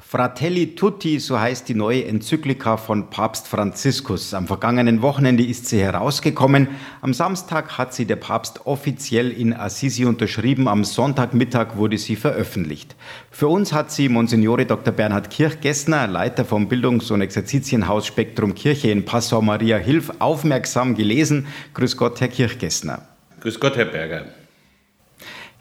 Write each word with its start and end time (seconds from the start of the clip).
Fratelli 0.00 0.74
Tutti, 0.74 1.18
so 1.20 1.38
heißt 1.38 1.68
die 1.68 1.74
neue 1.74 2.04
Enzyklika 2.04 2.76
von 2.76 3.08
Papst 3.10 3.48
Franziskus. 3.48 4.34
Am 4.34 4.46
vergangenen 4.46 5.02
Wochenende 5.02 5.44
ist 5.44 5.66
sie 5.66 5.80
herausgekommen. 5.80 6.68
Am 7.00 7.14
Samstag 7.14 7.78
hat 7.78 7.94
sie 7.94 8.04
der 8.04 8.16
Papst 8.16 8.66
offiziell 8.66 9.30
in 9.30 9.54
Assisi 9.54 10.04
unterschrieben. 10.04 10.68
Am 10.68 10.84
Sonntagmittag 10.84 11.76
wurde 11.76 11.98
sie 11.98 12.16
veröffentlicht. 12.16 12.96
Für 13.30 13.48
uns 13.48 13.72
hat 13.72 13.90
sie 13.90 14.08
Monsignore 14.08 14.66
Dr. 14.66 14.92
Bernhard 14.92 15.30
Kirchgessner, 15.30 16.06
Leiter 16.06 16.44
vom 16.44 16.68
Bildungs- 16.68 17.10
und 17.10 17.20
Exerzitienhaus 17.20 18.06
Spektrum 18.06 18.54
Kirche 18.54 18.90
in 18.90 19.04
Passau 19.04 19.40
Maria 19.40 19.78
Hilf, 19.78 20.12
aufmerksam 20.18 20.94
gelesen. 20.94 21.46
Grüß 21.74 21.96
Gott, 21.96 22.20
Herr 22.20 22.28
Kirchgessner. 22.28 23.02
Grüß 23.40 23.60
Gott, 23.60 23.76
Herr 23.76 23.86
Berger. 23.86 24.26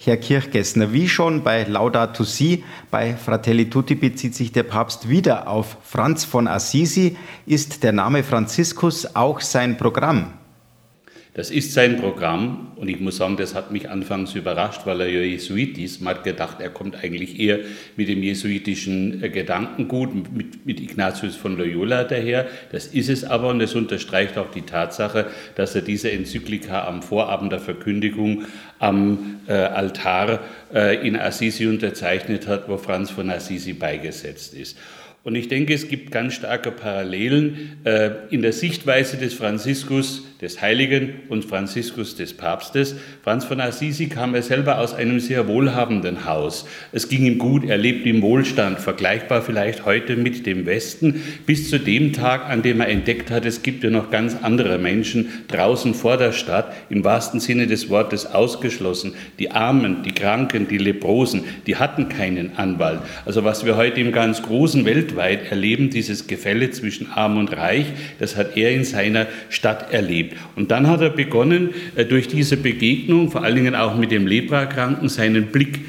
Herr 0.06 0.18
Kirchgessner, 0.18 0.94
wie 0.94 1.10
schon 1.10 1.44
bei 1.44 1.64
Laudato 1.64 2.24
Si, 2.24 2.64
bei 2.92 3.16
Fratelli 3.16 3.70
Tutti 3.70 3.96
bezieht 3.96 4.36
sich 4.36 4.52
der 4.52 4.64
Papst 4.64 5.10
wieder 5.10 5.48
auf 5.48 5.78
Franz 5.84 6.26
von 6.26 6.48
Assisi. 6.48 7.18
Ist 7.46 7.84
der 7.84 7.92
Name 7.92 8.24
Franziskus 8.24 9.16
auch 9.16 9.42
sein 9.42 9.78
Programm? 9.78 10.34
Das 11.36 11.52
ist 11.52 11.74
sein 11.74 11.98
Programm 11.98 12.72
und 12.78 12.88
ich 12.88 13.02
muss 13.02 13.18
sagen, 13.18 13.36
das 13.36 13.56
hat 13.56 13.70
mich 13.70 13.90
anfangs 13.90 14.36
überrascht, 14.36 14.86
weil 14.86 15.02
er 15.02 15.10
ja 15.10 15.20
Jesuit 15.20 15.78
ist. 15.78 16.00
Man 16.02 16.16
hat 16.16 16.24
gedacht, 16.24 16.62
er 16.62 16.70
kommt 16.70 17.04
eigentlich 17.04 17.42
eher 17.42 17.60
mit 17.98 18.08
dem 18.08 18.24
jesuitischen 18.24 19.22
äh, 19.22 19.30
Gedankengut, 19.30 20.34
mit, 20.34 20.66
mit 20.66 20.80
Ignatius 20.80 21.36
von 21.36 21.58
Loyola 21.58 22.06
daher. 22.06 22.48
Das 22.72 22.88
ist 22.88 23.10
es 23.10 23.26
aber 23.26 23.50
und 23.50 23.60
das 23.60 23.76
unterstreicht 23.76 24.38
auch 24.38 24.50
die 24.50 24.62
Tatsache, 24.62 25.26
dass 25.56 25.76
er 25.76 25.82
diese 25.82 26.10
Enzyklika 26.10 26.88
am 26.88 27.04
Vorabend 27.04 27.52
der 27.52 27.60
Verkündigung 27.60 28.46
am 28.80 29.42
äh, 29.48 29.52
Altar 29.52 30.40
äh, 30.74 31.06
in 31.06 31.18
Assisi 31.18 31.68
unterzeichnet 31.68 32.48
hat, 32.48 32.70
wo 32.70 32.78
Franz 32.78 33.12
von 33.12 33.30
Assisi 33.30 33.74
beigesetzt 33.74 34.54
ist. 34.54 34.78
Und 35.26 35.34
ich 35.34 35.48
denke, 35.48 35.74
es 35.74 35.88
gibt 35.88 36.12
ganz 36.12 36.36
starke 36.36 36.70
Parallelen 36.70 37.80
äh, 37.84 38.12
in 38.30 38.44
der 38.44 38.54
Sichtweise 38.54 39.18
des 39.18 39.34
Franziskus, 39.34 40.24
des 40.42 40.62
Heiligen 40.62 41.14
und 41.30 41.46
Franziskus 41.46 42.16
des 42.16 42.34
Papstes. 42.34 42.96
Franz 43.24 43.46
von 43.46 43.62
Assisi 43.62 44.08
kam 44.08 44.36
er 44.36 44.42
selber 44.42 44.80
aus 44.80 44.94
einem 44.94 45.20
sehr 45.20 45.48
wohlhabenden 45.48 46.26
Haus. 46.26 46.68
Es 46.92 47.08
ging 47.08 47.26
ihm 47.26 47.38
gut, 47.38 47.64
er 47.64 47.78
lebte 47.78 48.10
im 48.10 48.22
Wohlstand, 48.22 48.80
vergleichbar 48.80 49.42
vielleicht 49.42 49.86
heute 49.86 50.18
mit 50.18 50.46
dem 50.46 50.66
Westen, 50.66 51.22
bis 51.46 51.70
zu 51.70 51.80
dem 51.80 52.12
Tag, 52.12 52.50
an 52.50 52.62
dem 52.62 52.82
er 52.82 52.90
entdeckt 52.90 53.32
hat, 53.32 53.46
es 53.46 53.64
gibt 53.64 53.84
ja 53.84 53.90
noch 53.90 54.12
ganz 54.12 54.36
andere 54.42 54.78
Menschen 54.78 55.30
draußen 55.48 55.94
vor 55.94 56.18
der 56.18 56.34
Stadt, 56.34 56.74
im 56.90 57.04
wahrsten 57.04 57.40
Sinne 57.40 57.68
des 57.68 57.90
Wortes 57.90 58.26
ausgeschlossen. 58.26 59.14
Die 59.40 59.52
Armen, 59.52 60.04
die 60.04 60.12
Kranken, 60.12 60.68
die 60.68 60.78
Leprosen, 60.78 61.46
die 61.68 61.78
hatten 61.78 62.10
keinen 62.10 62.58
Anwalt. 62.58 63.00
Also 63.26 63.44
was 63.44 63.66
wir 63.66 63.78
heute 63.78 64.02
im 64.02 64.12
ganz 64.12 64.42
großen 64.42 64.84
Welt 64.84 65.06
weltweit 65.06 65.52
erleben, 65.52 65.90
dieses 65.90 66.28
Gefälle 66.28 66.72
zwischen 66.72 67.12
Arm 67.12 67.38
und 67.38 67.56
Reich. 67.56 67.86
Das 68.20 68.36
hat 68.36 68.58
er 68.58 68.72
in 68.72 68.84
seiner 68.84 69.28
Stadt 69.50 69.94
erlebt. 69.94 70.25
Und 70.56 70.72
dann 70.72 70.88
hat 70.88 71.02
er 71.02 71.10
begonnen, 71.10 71.70
äh, 71.96 72.06
durch 72.06 72.28
diese 72.28 72.58
Begegnung, 72.58 73.32
vor 73.32 73.44
allen 73.44 73.56
Dingen 73.56 73.76
auch 73.76 73.96
mit 73.98 74.12
dem 74.12 74.28
Leprakranken, 74.28 75.10
seinen 75.10 75.48
Blick 75.48 75.80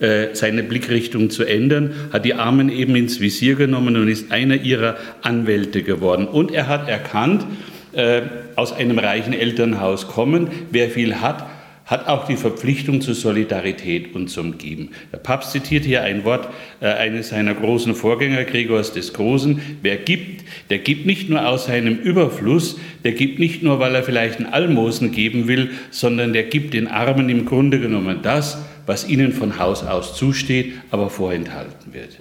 äh, 0.00 0.34
seine 0.34 0.64
Blickrichtung 0.64 1.30
zu 1.30 1.44
ändern, 1.44 1.94
hat 2.12 2.24
die 2.24 2.34
Armen 2.34 2.68
eben 2.68 2.96
ins 2.96 3.20
Visier 3.20 3.54
genommen 3.54 3.96
und 3.96 4.08
ist 4.08 4.32
einer 4.32 4.56
ihrer 4.56 4.96
Anwälte 5.22 5.84
geworden. 5.84 6.26
Und 6.26 6.50
er 6.50 6.66
hat 6.66 6.88
erkannt, 6.88 7.46
äh, 7.92 8.22
aus 8.56 8.72
einem 8.72 8.98
reichen 8.98 9.32
Elternhaus 9.32 10.08
kommen, 10.08 10.48
wer 10.72 10.90
viel 10.90 11.20
hat, 11.20 11.46
hat 11.84 12.08
auch 12.08 12.26
die 12.26 12.36
Verpflichtung 12.36 13.00
zur 13.00 13.14
Solidarität 13.14 14.14
und 14.14 14.28
zum 14.28 14.56
Geben. 14.56 14.90
Der 15.12 15.18
Papst 15.18 15.52
zitiert 15.52 15.84
hier 15.84 16.02
ein 16.02 16.24
Wort 16.24 16.48
äh, 16.80 16.86
eines 16.86 17.28
seiner 17.28 17.54
großen 17.54 17.94
Vorgänger, 17.94 18.44
Gregors 18.44 18.92
des 18.92 19.12
Großen. 19.12 19.60
Wer 19.82 19.96
gibt, 19.96 20.44
der 20.70 20.78
gibt 20.78 21.04
nicht 21.04 21.28
nur 21.28 21.46
aus 21.46 21.66
seinem 21.66 21.96
Überfluss, 21.98 22.78
der 23.04 23.12
gibt 23.12 23.38
nicht 23.38 23.62
nur, 23.62 23.80
weil 23.80 23.94
er 23.94 24.02
vielleicht 24.02 24.40
ein 24.40 24.46
Almosen 24.46 25.12
geben 25.12 25.46
will, 25.46 25.70
sondern 25.90 26.32
der 26.32 26.44
gibt 26.44 26.72
den 26.72 26.88
Armen 26.88 27.28
im 27.28 27.44
Grunde 27.44 27.78
genommen 27.78 28.20
das, 28.22 28.58
was 28.86 29.08
ihnen 29.08 29.32
von 29.32 29.58
Haus 29.58 29.84
aus 29.84 30.16
zusteht, 30.16 30.72
aber 30.90 31.10
vorenthalten 31.10 31.92
wird. 31.92 32.18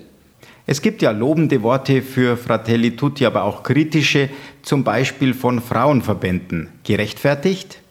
Es 0.66 0.82
gibt 0.82 1.02
ja 1.02 1.12
lobende 1.12 1.62
Worte 1.62 2.02
für 2.02 2.38
Fratelli 2.38 2.96
Tutti, 2.96 3.26
aber 3.26 3.44
auch 3.44 3.64
kritische, 3.64 4.30
zum 4.62 4.86
Beispiel 4.86 5.34
von 5.34 5.62
Frauenverbänden. 5.62 6.70
Gerechtfertigt? 6.86 7.83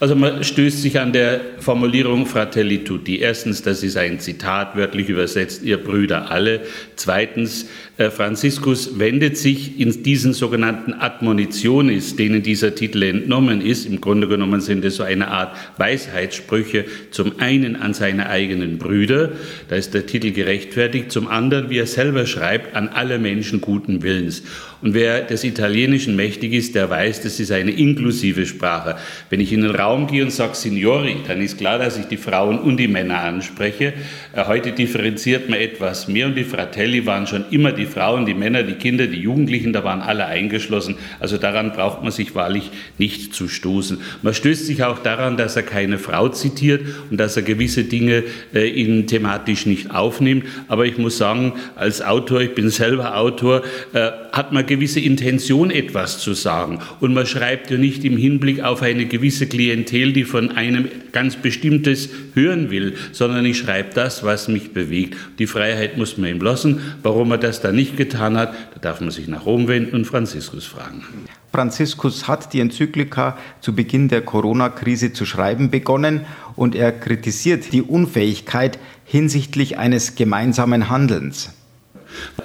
Also 0.00 0.16
man 0.16 0.42
stößt 0.42 0.82
sich 0.82 0.98
an 0.98 1.12
der 1.12 1.40
Formulierung 1.58 2.26
Fratelli 2.26 2.84
tutti. 2.84 3.18
Erstens, 3.18 3.62
das 3.62 3.82
ist 3.82 3.96
ein 3.96 4.18
Zitat, 4.18 4.76
wörtlich 4.76 5.08
übersetzt, 5.08 5.62
ihr 5.62 5.78
Brüder 5.78 6.30
alle. 6.30 6.62
Zweitens, 6.96 7.66
äh, 7.96 8.10
Franziskus 8.10 8.98
wendet 8.98 9.36
sich 9.36 9.78
in 9.78 10.02
diesen 10.02 10.32
sogenannten 10.32 10.94
Admonitionis, 10.94 12.16
denen 12.16 12.42
dieser 12.42 12.74
Titel 12.74 13.04
entnommen 13.04 13.60
ist, 13.60 13.86
im 13.86 14.00
Grunde 14.00 14.26
genommen 14.26 14.60
sind 14.60 14.84
es 14.84 14.96
so 14.96 15.04
eine 15.04 15.28
Art 15.28 15.56
Weisheitssprüche, 15.76 16.86
zum 17.12 17.38
einen 17.38 17.76
an 17.76 17.94
seine 17.94 18.28
eigenen 18.28 18.78
Brüder, 18.78 19.30
da 19.68 19.76
ist 19.76 19.94
der 19.94 20.06
Titel 20.06 20.32
gerechtfertigt, 20.32 21.12
zum 21.12 21.28
anderen, 21.28 21.70
wie 21.70 21.78
er 21.78 21.86
selber 21.86 22.26
schreibt, 22.26 22.74
an 22.74 22.88
alle 22.88 23.20
Menschen 23.20 23.60
guten 23.60 24.02
Willens. 24.02 24.42
Und 24.82 24.92
wer 24.92 25.22
des 25.22 25.44
Italienischen 25.44 26.16
mächtig 26.16 26.52
ist, 26.52 26.74
der 26.74 26.90
weiß, 26.90 27.22
das 27.22 27.38
ist 27.38 27.52
eine 27.52 27.70
inklusive 27.70 28.44
Sprache. 28.44 28.96
Wenn 29.30 29.40
ich 29.40 29.52
in 29.52 29.62
den 29.62 29.70
Raum 29.70 29.93
gehe 30.06 30.22
und 30.22 30.30
sage 30.30 30.54
Signori, 30.54 31.16
dann 31.26 31.40
ist 31.40 31.58
klar, 31.58 31.78
dass 31.78 31.96
ich 31.96 32.06
die 32.06 32.16
Frauen 32.16 32.58
und 32.58 32.76
die 32.76 32.88
Männer 32.88 33.20
anspreche. 33.20 33.94
Äh, 34.34 34.44
heute 34.46 34.72
differenziert 34.72 35.48
man 35.48 35.58
etwas 35.58 36.08
mehr 36.08 36.26
und 36.26 36.34
die 36.34 36.44
Fratelli 36.44 37.06
waren 37.06 37.26
schon 37.26 37.44
immer 37.50 37.72
die 37.72 37.86
Frauen, 37.86 38.26
die 38.26 38.34
Männer, 38.34 38.62
die 38.64 38.74
Kinder, 38.74 39.06
die 39.06 39.20
Jugendlichen, 39.20 39.72
da 39.72 39.84
waren 39.84 40.00
alle 40.00 40.26
eingeschlossen. 40.26 40.96
Also 41.20 41.38
daran 41.38 41.72
braucht 41.72 42.02
man 42.02 42.10
sich 42.10 42.34
wahrlich 42.34 42.70
nicht 42.98 43.34
zu 43.34 43.48
stoßen. 43.48 43.98
Man 44.22 44.34
stößt 44.34 44.66
sich 44.66 44.82
auch 44.82 44.98
daran, 44.98 45.36
dass 45.36 45.56
er 45.56 45.62
keine 45.62 45.98
Frau 45.98 46.28
zitiert 46.28 46.82
und 47.10 47.18
dass 47.18 47.36
er 47.36 47.42
gewisse 47.42 47.84
Dinge 47.84 48.24
äh, 48.52 48.68
in 48.68 49.06
thematisch 49.06 49.66
nicht 49.66 49.92
aufnimmt. 49.92 50.44
Aber 50.68 50.84
ich 50.84 50.98
muss 50.98 51.16
sagen, 51.16 51.52
als 51.76 52.02
Autor, 52.02 52.40
ich 52.40 52.54
bin 52.54 52.68
selber 52.70 53.16
Autor, 53.16 53.62
äh, 53.92 54.10
hat 54.34 54.52
man 54.52 54.66
gewisse 54.66 54.98
Intention, 54.98 55.70
etwas 55.70 56.18
zu 56.18 56.34
sagen. 56.34 56.80
Und 57.00 57.14
man 57.14 57.24
schreibt 57.24 57.70
ja 57.70 57.78
nicht 57.78 58.04
im 58.04 58.16
Hinblick 58.16 58.62
auf 58.62 58.82
eine 58.82 59.06
gewisse 59.06 59.46
Klientel, 59.46 60.12
die 60.12 60.24
von 60.24 60.50
einem 60.50 60.88
ganz 61.12 61.36
bestimmtes 61.36 62.08
hören 62.34 62.70
will, 62.70 62.94
sondern 63.12 63.46
ich 63.46 63.58
schreibe 63.58 63.90
das, 63.94 64.24
was 64.24 64.48
mich 64.48 64.72
bewegt. 64.72 65.16
Die 65.38 65.46
Freiheit 65.46 65.96
muss 65.96 66.18
man 66.18 66.30
ihm 66.30 66.40
lassen. 66.40 66.80
Warum 67.02 67.30
er 67.30 67.38
das 67.38 67.60
dann 67.60 67.76
nicht 67.76 67.96
getan 67.96 68.36
hat, 68.36 68.54
da 68.74 68.80
darf 68.80 69.00
man 69.00 69.12
sich 69.12 69.28
nach 69.28 69.46
Rom 69.46 69.68
wenden 69.68 69.94
und 69.94 70.04
Franziskus 70.04 70.66
fragen. 70.66 71.04
Franziskus 71.52 72.26
hat 72.26 72.52
die 72.52 72.58
Enzyklika 72.58 73.38
zu 73.60 73.76
Beginn 73.76 74.08
der 74.08 74.22
Corona-Krise 74.22 75.12
zu 75.12 75.24
schreiben 75.24 75.70
begonnen 75.70 76.22
und 76.56 76.74
er 76.74 76.90
kritisiert 76.90 77.72
die 77.72 77.82
Unfähigkeit 77.82 78.80
hinsichtlich 79.04 79.78
eines 79.78 80.16
gemeinsamen 80.16 80.90
Handelns. 80.90 81.52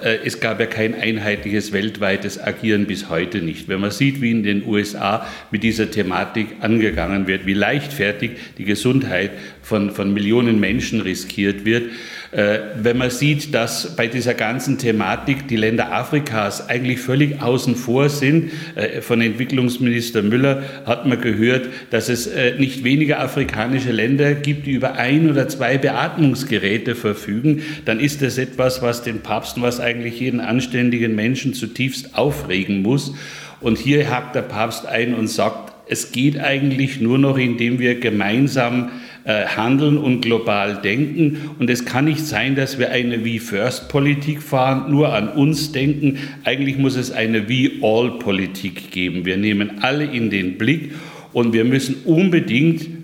Äh, 0.04 0.20
es 0.26 0.40
gab 0.40 0.60
ja 0.60 0.66
kein 0.66 0.96
einheitliches 0.96 1.72
weltweites 1.72 2.42
Agieren 2.42 2.86
bis 2.86 3.10
heute 3.10 3.42
nicht. 3.42 3.68
Wenn 3.68 3.80
man 3.80 3.92
sieht, 3.92 4.22
wie 4.22 4.32
in 4.32 4.44
den 4.44 4.66
USA 4.66 5.26
mit 5.52 5.64
dieser 5.64 5.92
Thematik 5.92 6.48
angegangen 6.60 7.28
wird, 7.28 7.46
wie 7.46 7.54
leichtfertig 7.54 8.32
die 8.58 8.66
Gesundheit 8.66 9.32
von, 9.62 9.92
von 9.92 10.14
Millionen 10.14 10.60
Menschen 10.60 11.02
riskiert 11.02 11.66
wird, 11.66 11.92
wenn 12.32 12.98
man 12.98 13.10
sieht, 13.10 13.54
dass 13.54 13.96
bei 13.96 14.08
dieser 14.08 14.34
ganzen 14.34 14.78
Thematik 14.78 15.48
die 15.48 15.56
Länder 15.56 15.92
Afrikas 15.92 16.70
eigentlich 16.70 17.00
völlig 17.00 17.42
außen 17.42 17.76
vor 17.76 18.10
sind. 18.10 18.52
Äh, 18.76 19.02
von 19.02 19.22
Entwicklungsminister 19.22 20.22
Müller 20.22 20.64
hat 20.86 21.06
man 21.06 21.22
gehört, 21.22 21.68
dass 21.90 22.10
es 22.10 22.30
nicht 22.58 22.84
weniger 22.84 23.20
afrikanische 23.20 23.92
Länder 23.92 24.34
gibt, 24.34 24.66
die 24.66 24.72
über 24.72 24.94
ein 24.94 25.30
oder 25.30 25.48
zwei 25.48 25.78
Beatmungsgeräte 25.78 26.96
verfügen, 26.96 27.64
dann 27.86 28.00
ist 28.00 28.22
das 28.22 28.38
etwas, 28.38 28.82
was 28.82 29.04
den 29.04 29.22
Papst 29.22 29.60
leisten, 29.60 29.62
was 29.62 29.80
eigentlich 29.80 30.20
jeden 30.20 30.40
anständigen 30.40 31.16
Menschen 31.16 31.54
zutiefst 31.54 32.18
aufregen 32.18 32.82
muss. 32.82 33.14
Und 33.62 33.78
hier 33.78 34.10
hakt 34.10 34.36
der 34.36 34.42
Papst 34.42 34.86
ein 34.86 35.14
und 35.14 35.28
sagt, 35.28 35.74
es 35.88 36.12
geht 36.12 36.40
eigentlich 36.40 37.02
nur 37.02 37.18
noch, 37.18 37.38
indem 37.38 37.80
wir 37.80 38.00
gemeinsam 38.00 38.92
äh, 39.24 39.46
handeln 39.46 39.98
und 39.98 40.22
global 40.22 40.82
denken. 40.82 41.52
Und 41.60 41.70
es 41.70 41.86
kann 41.86 42.06
nicht 42.06 42.26
sein, 42.26 42.56
dass 42.56 42.80
wir 42.80 42.92
eine 42.92 43.26
We-First-Politik 43.26 44.42
fahren, 44.42 44.92
nur 44.92 45.14
an 45.14 45.30
uns 45.30 45.72
denken. 45.72 46.18
Eigentlich 46.44 46.78
muss 46.78 46.96
es 46.96 47.12
eine 47.12 47.50
We-All-Politik 47.50 48.92
geben. 48.92 49.26
Wir 49.26 49.38
nehmen 49.38 49.80
alle 49.82 50.06
in 50.06 50.30
den 50.30 50.58
Blick 50.58 50.92
und 51.34 51.54
wir 51.54 51.66
müssen 51.66 51.98
unbedingt 52.06 52.99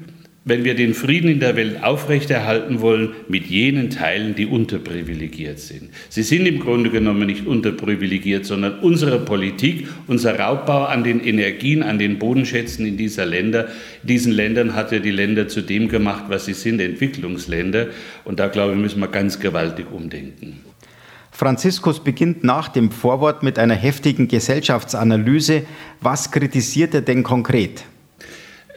wenn 0.48 0.64
wir 0.64 0.76
den 0.76 0.94
Frieden 0.94 1.28
in 1.28 1.40
der 1.40 1.56
Welt 1.56 1.84
aufrechterhalten 1.84 2.80
wollen, 2.80 3.14
mit 3.28 3.48
jenen 3.48 3.90
Teilen, 3.90 4.36
die 4.36 4.46
unterprivilegiert 4.46 5.60
sind. 5.60 5.90
Sie 6.10 6.22
sind 6.22 6.46
im 6.46 6.60
Grunde 6.60 6.92
genommen 6.92 7.26
nicht 7.26 7.48
unterprivilegiert, 7.48 8.46
sondern 8.46 8.78
unsere 8.80 9.20
Politik, 9.20 9.88
unser 10.06 10.40
Raubbau 10.40 10.86
an 10.86 11.04
den 11.04 11.20
Energien, 11.20 11.82
an 11.82 11.98
den 11.98 12.20
Bodenschätzen 12.20 12.86
in 12.86 12.96
dieser 12.96 13.26
Länder, 13.26 13.70
diesen 14.04 14.32
Ländern 14.32 14.76
hat 14.76 14.92
ja 14.92 15.00
die 15.00 15.10
Länder 15.10 15.48
zu 15.48 15.62
dem 15.62 15.90
gemacht, 15.90 16.26
was 16.28 16.46
sie 16.46 16.54
sind, 16.54 16.80
Entwicklungsländer. 16.80 17.88
Und 18.24 18.40
da 18.40 18.48
glaube 18.48 18.74
ich, 18.74 18.80
müssen 18.80 19.00
wir 19.00 19.08
ganz 19.08 19.40
gewaltig 19.40 19.88
umdenken. 19.92 20.62
Franziskus 21.32 22.04
beginnt 22.04 22.44
nach 22.44 22.70
dem 22.70 22.92
Vorwort 22.92 23.42
mit 23.42 23.58
einer 23.58 23.74
heftigen 23.74 24.28
Gesellschaftsanalyse. 24.28 25.64
Was 26.02 26.32
kritisiert 26.32 26.94
er 26.94 27.02
denn 27.02 27.24
konkret? 27.24 27.84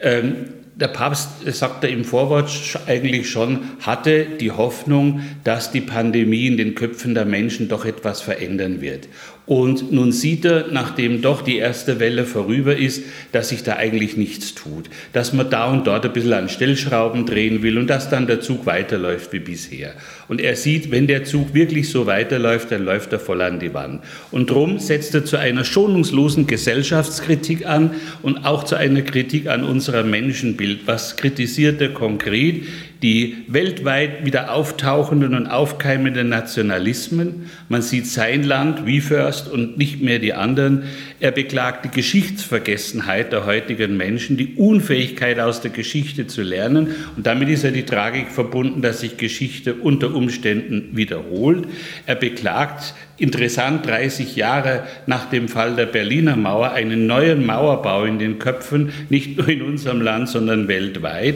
Ähm, 0.01 0.35
der 0.79 0.87
Papst, 0.87 1.29
sagt 1.45 1.83
er 1.83 1.89
im 1.89 2.05
Vorwort 2.05 2.49
eigentlich 2.87 3.29
schon, 3.29 3.59
hatte 3.81 4.25
die 4.39 4.51
Hoffnung, 4.51 5.21
dass 5.43 5.71
die 5.71 5.81
Pandemie 5.81 6.47
in 6.47 6.57
den 6.57 6.73
Köpfen 6.73 7.13
der 7.13 7.25
Menschen 7.25 7.67
doch 7.67 7.83
etwas 7.83 8.21
verändern 8.21 8.79
wird. 8.79 9.09
Und 9.49 9.91
nun 9.91 10.11
sieht 10.11 10.45
er, 10.45 10.67
nachdem 10.71 11.23
doch 11.23 11.41
die 11.41 11.57
erste 11.57 11.99
Welle 11.99 12.25
vorüber 12.25 12.75
ist, 12.75 13.03
dass 13.31 13.49
sich 13.49 13.63
da 13.63 13.77
eigentlich 13.77 14.15
nichts 14.15 14.53
tut. 14.53 14.91
Dass 15.11 15.33
man 15.33 15.49
da 15.49 15.71
und 15.71 15.87
dort 15.87 16.05
ein 16.05 16.13
bisschen 16.13 16.33
an 16.33 16.49
Stellschrauben 16.49 17.25
drehen 17.25 17.63
will 17.63 17.79
und 17.79 17.87
dass 17.87 18.11
dann 18.11 18.27
der 18.27 18.41
Zug 18.41 18.67
weiterläuft 18.67 19.33
wie 19.33 19.39
bisher. 19.39 19.95
Und 20.27 20.39
er 20.39 20.55
sieht, 20.55 20.91
wenn 20.91 21.07
der 21.07 21.23
Zug 21.23 21.55
wirklich 21.55 21.89
so 21.89 22.05
weiterläuft, 22.05 22.71
dann 22.71 22.85
läuft 22.85 23.11
er 23.11 23.19
voll 23.19 23.41
an 23.41 23.59
die 23.59 23.73
Wand. 23.73 24.03
Und 24.29 24.51
drum 24.51 24.77
setzt 24.77 25.15
er 25.15 25.25
zu 25.25 25.37
einer 25.37 25.63
schonungslosen 25.63 26.45
Gesellschaftskritik 26.45 27.65
an 27.65 27.95
und 28.21 28.45
auch 28.45 28.65
zu 28.65 28.75
einer 28.75 29.01
Kritik 29.01 29.47
an 29.47 29.63
unserem 29.63 30.11
Menschenbild. 30.11 30.81
Was 30.85 31.17
kritisiert 31.17 31.81
er 31.81 31.89
konkret? 31.89 32.65
Die 33.01 33.45
weltweit 33.47 34.25
wieder 34.25 34.53
auftauchenden 34.53 35.33
und 35.33 35.47
aufkeimenden 35.47 36.29
Nationalismen. 36.29 37.49
Man 37.69 37.81
sieht 37.81 38.07
sein 38.07 38.43
Land, 38.43 38.85
wie 38.85 38.99
First 38.99 39.49
und 39.49 39.77
nicht 39.77 40.01
mehr 40.01 40.19
die 40.19 40.33
anderen. 40.33 40.83
Er 41.21 41.31
beklagt 41.31 41.83
die 41.83 41.89
Geschichtsvergessenheit 41.89 43.33
der 43.33 43.45
heutigen 43.45 43.97
Menschen, 43.97 44.37
die 44.37 44.55
Unfähigkeit 44.55 45.37
aus 45.39 45.59
der 45.59 45.71
Geschichte 45.71 46.27
zu 46.27 46.41
lernen. 46.41 46.95
Und 47.17 47.27
damit 47.27 47.49
ist 47.49 47.65
er 47.65 47.71
die 47.71 47.85
Tragik 47.85 48.29
verbunden, 48.29 48.81
dass 48.81 49.01
sich 49.01 49.17
Geschichte 49.17 49.73
unter 49.73 50.15
Umständen 50.15 50.95
wiederholt. 50.95 51.67
Er 52.05 52.15
beklagt 52.15 52.93
interessant 53.19 53.85
30 53.85 54.37
Jahre 54.37 54.83
nach 55.05 55.29
dem 55.29 55.49
Fall 55.49 55.75
der 55.75 55.87
Berliner 55.87 56.37
Mauer 56.37 56.71
einen 56.71 57.05
neuen 57.05 57.45
Mauerbau 57.45 58.05
in 58.05 58.17
den 58.17 58.39
Köpfen, 58.39 58.91
nicht 59.09 59.37
nur 59.37 59.49
in 59.49 59.61
unserem 59.61 60.01
Land, 60.01 60.29
sondern 60.29 60.67
weltweit. 60.67 61.35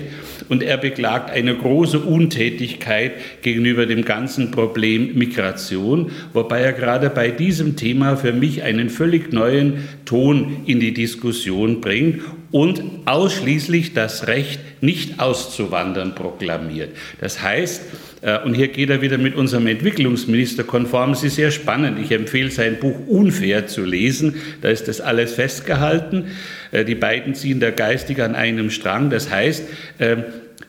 Und 0.50 0.63
er 0.63 0.77
beklagt 0.77 1.29
eine 1.29 1.56
große 1.56 2.00
Untätigkeit 2.00 3.13
gegenüber 3.41 3.86
dem 3.86 4.06
ganzen 4.06 4.51
Problem 4.51 5.15
Migration, 5.15 6.12
wobei 6.31 6.62
er 6.62 6.74
gerade 6.74 7.09
bei 7.09 7.31
diesem 7.31 7.75
Thema 7.75 8.15
für 8.15 8.33
mich 8.33 8.63
einen 8.63 8.89
völlig 8.89 9.33
neuen 9.33 9.72
Ton 10.05 10.63
in 10.65 10.79
die 10.79 10.93
Diskussion 10.93 11.81
bringt 11.81 12.21
und 12.51 12.83
ausschließlich 13.05 13.93
das 13.93 14.27
Recht, 14.27 14.59
nicht 14.81 15.19
auszuwandern, 15.19 16.13
proklamiert. 16.13 16.89
Das 17.19 17.41
heißt, 17.41 17.81
äh, 18.21 18.39
und 18.39 18.53
hier 18.53 18.69
geht 18.69 18.89
er 18.89 19.01
wieder 19.01 19.17
mit 19.17 19.35
unserem 19.35 19.67
Entwicklungsminister 19.67 20.63
konform. 20.63 21.11
Es 21.11 21.23
ist 21.23 21.35
sehr 21.35 21.51
spannend. 21.51 21.99
Ich 21.99 22.11
empfehle 22.11 22.51
sein 22.51 22.79
Buch 22.79 23.07
Unfair 23.07 23.67
zu 23.67 23.83
lesen. 23.83 24.35
Da 24.61 24.69
ist 24.69 24.87
das 24.87 25.01
alles 25.01 25.33
festgehalten. 25.33 26.25
Äh, 26.71 26.85
die 26.85 26.95
beiden 26.95 27.35
ziehen 27.35 27.59
da 27.59 27.71
geistig 27.71 28.21
an 28.21 28.35
einem 28.35 28.69
Strang. 28.69 29.09
Das 29.09 29.29
heißt, 29.29 29.63
ähm, 29.99 30.23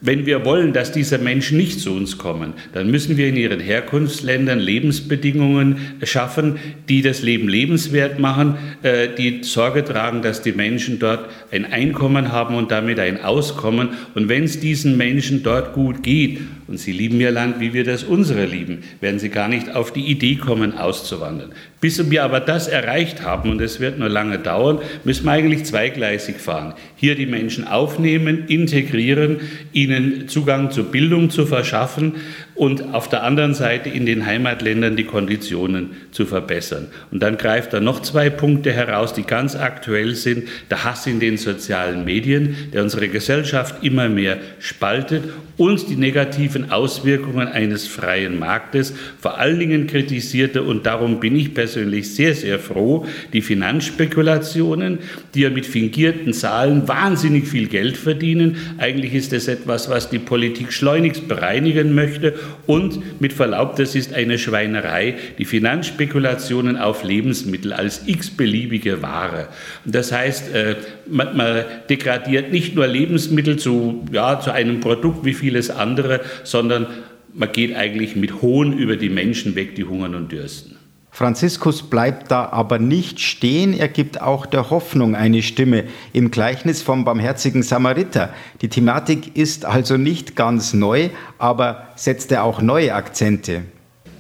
wenn 0.05 0.27
wir 0.27 0.45
wollen, 0.45 0.75
dass 0.75 0.93
diese 0.93 1.17
Menschen 1.17 1.57
nicht 1.57 1.81
zu 1.81 1.93
uns 1.93 2.19
kommen, 2.19 2.53
dann 2.75 2.91
müssen 2.91 3.17
wir 3.17 3.27
in 3.27 3.37
ihren 3.37 3.59
Herkunftsländern 3.59 4.59
Lebensbedingungen 4.59 5.97
schaffen, 6.03 6.59
die 6.91 7.01
das 7.01 7.23
Leben 7.23 7.49
lebenswert 7.49 8.19
machen, 8.19 8.57
äh, 8.83 9.09
die 9.17 9.43
Sorge 9.45 9.83
tragen, 9.83 10.21
dass 10.21 10.43
die 10.43 10.53
Menschen 10.53 10.99
dort 10.99 11.31
ein 11.51 11.65
Einkommen 11.65 12.33
haben 12.33 12.55
und 12.55 12.71
damit 12.71 13.01
ein 13.01 13.25
Auskommen. 13.25 13.91
Und 14.15 14.29
wenn 14.29 14.45
es 14.45 14.61
diesen 14.61 14.99
Menschen 14.99 15.43
dort 15.43 15.73
gut 15.73 16.03
geht 16.03 16.39
und 16.67 16.79
sie 16.79 16.93
lieben 16.93 17.21
ihr 17.21 17.31
Land, 17.31 17.61
wie 17.61 17.73
wir 17.73 17.85
das 17.85 18.05
unsere 18.05 18.47
lieben, 18.47 18.85
werden 19.01 19.19
sie 19.19 19.29
gar 19.29 19.49
nicht 19.49 19.75
auf 19.75 19.93
die 19.93 20.07
Idee 20.07 20.37
kommen, 20.37 20.77
auszuwandern. 20.77 21.53
Bis 21.81 22.11
wir 22.11 22.25
aber 22.25 22.41
das 22.41 22.69
erreicht 22.69 23.23
haben, 23.23 23.51
und 23.51 23.61
es 23.61 23.81
wird 23.81 23.99
nur 23.99 24.09
lange 24.09 24.39
dauern, 24.39 24.81
müssen 25.05 25.27
wir 25.27 25.33
eigentlich 25.33 25.65
zweigleisig 25.65 26.37
fahren. 26.37 26.75
Hier 26.97 27.15
die 27.15 27.27
Menschen 27.27 27.67
aufnehmen, 27.67 28.45
integrieren, 28.49 29.41
ihnen 29.73 30.29
Zugang 30.29 30.71
zur 30.71 30.85
Bildung 30.85 31.31
zu 31.31 31.47
verschaffen 31.47 32.15
und 32.55 32.95
auf 32.95 33.09
der 33.09 33.25
anderen 33.25 33.55
Seite 33.55 33.89
in 33.89 34.07
den 34.07 34.27
Heimatländern 34.27 34.97
die 34.97 35.05
Konditionen 35.05 35.91
zu 36.13 36.25
verbessern. 36.25 36.87
Und 37.11 37.23
dann 37.23 37.37
greift 37.37 37.73
er 37.73 37.81
noch 37.81 38.01
zwei 38.03 38.31
Punkte 38.31 38.73
heraus, 38.73 39.13
die 39.13 39.25
ganz 39.25 39.57
aktuell 39.57 40.15
sind. 40.15 40.45
Der 40.71 40.85
Hass 40.85 41.07
in 41.07 41.19
den 41.19 41.37
sozialen 41.37 42.05
Medien, 42.05 42.57
der 42.73 42.83
unsere 42.83 43.09
Gesellschaft 43.09 43.83
immer 43.83 44.09
mehr 44.09 44.39
spaltet 44.61 45.25
und 45.57 45.89
die 45.89 45.97
negativen 45.97 46.71
Auswirkungen 46.71 47.49
eines 47.49 47.87
freien 47.87 48.39
Marktes, 48.39 48.95
vor 49.21 49.39
allen 49.39 49.59
Dingen 49.59 49.87
kritisierte, 49.87 50.63
und 50.63 50.87
darum 50.87 51.21
bin 51.21 51.37
ich 51.37 51.55
persönlich 51.55 52.15
sehr, 52.15 52.35
sehr 52.35 52.59
froh, 52.59 53.07
die 53.33 53.43
Finanzspekulationen, 53.43 54.99
die 55.35 55.41
ja 55.41 55.51
mit 55.51 55.67
fingierten 55.67 56.33
Zahlen 56.33 56.89
wahnsinnig 56.89 57.47
viel 57.47 57.69
Geld 57.69 57.97
verdienen. 57.97 58.57
Eigentlich 58.79 59.15
ist 59.15 59.33
es 59.33 59.49
etwas, 59.49 59.89
was 59.89 60.11
die 60.11 60.19
Politik 60.19 60.73
schleunigst 60.73 61.29
bereinigen 61.29 61.95
möchte 61.95 62.35
und 62.67 63.21
mit 63.21 63.33
Verlaub, 63.33 63.77
das 63.77 63.95
ist 63.95 64.15
eine 64.15 64.39
Schweinerei, 64.39 65.17
die 65.39 65.45
Finanzspekulationen 65.45 66.77
auf 66.77 67.05
Lebensmittel 67.05 67.73
als 67.73 68.03
x-beliebige 68.07 69.03
Ware. 69.03 69.49
Das 69.85 70.13
heißt, 70.13 70.55
äh, 70.55 70.77
man, 71.07 71.65
degradiert 71.89 72.53
nicht 72.53 72.75
nur 72.75 72.87
Lebensmittel 72.87 73.59
zu, 73.59 74.05
ja, 74.13 74.41
zu 74.41 74.53
einem 74.53 74.81
Produkt 74.81 75.25
wie 75.25 75.35
vieles 75.35 75.71
andere, 75.71 76.21
sondern 76.43 76.87
man 77.35 77.51
geht 77.53 77.75
eigentlich 77.75 78.17
mit 78.17 78.43
Hohn 78.43 78.79
über 78.79 78.97
die 78.97 79.11
Menschen 79.11 79.55
weg, 79.57 79.75
die 79.75 79.85
hungern 79.85 80.15
und 80.15 80.33
dürsten. 80.33 80.74
Franziskus 81.15 81.85
bleibt 81.85 82.33
da 82.33 82.47
aber 82.47 82.81
nicht 82.81 83.21
stehen, 83.21 83.73
er 83.73 83.87
gibt 83.87 84.21
auch 84.21 84.47
der 84.47 84.71
Hoffnung 84.71 85.15
eine 85.15 85.43
Stimme 85.43 85.85
im 86.13 86.33
Gleichnis 86.33 86.83
vom 86.83 87.05
barmherzigen 87.05 87.63
Samariter. 87.63 88.35
Die 88.63 88.69
Thematik 88.69 89.37
ist 89.37 89.65
also 89.65 89.97
nicht 89.97 90.35
ganz 90.35 90.75
neu, 90.75 91.11
aber 91.39 91.87
setzt 91.95 92.33
er 92.33 92.43
auch 92.43 92.61
neue 92.61 92.95
Akzente. 92.95 93.63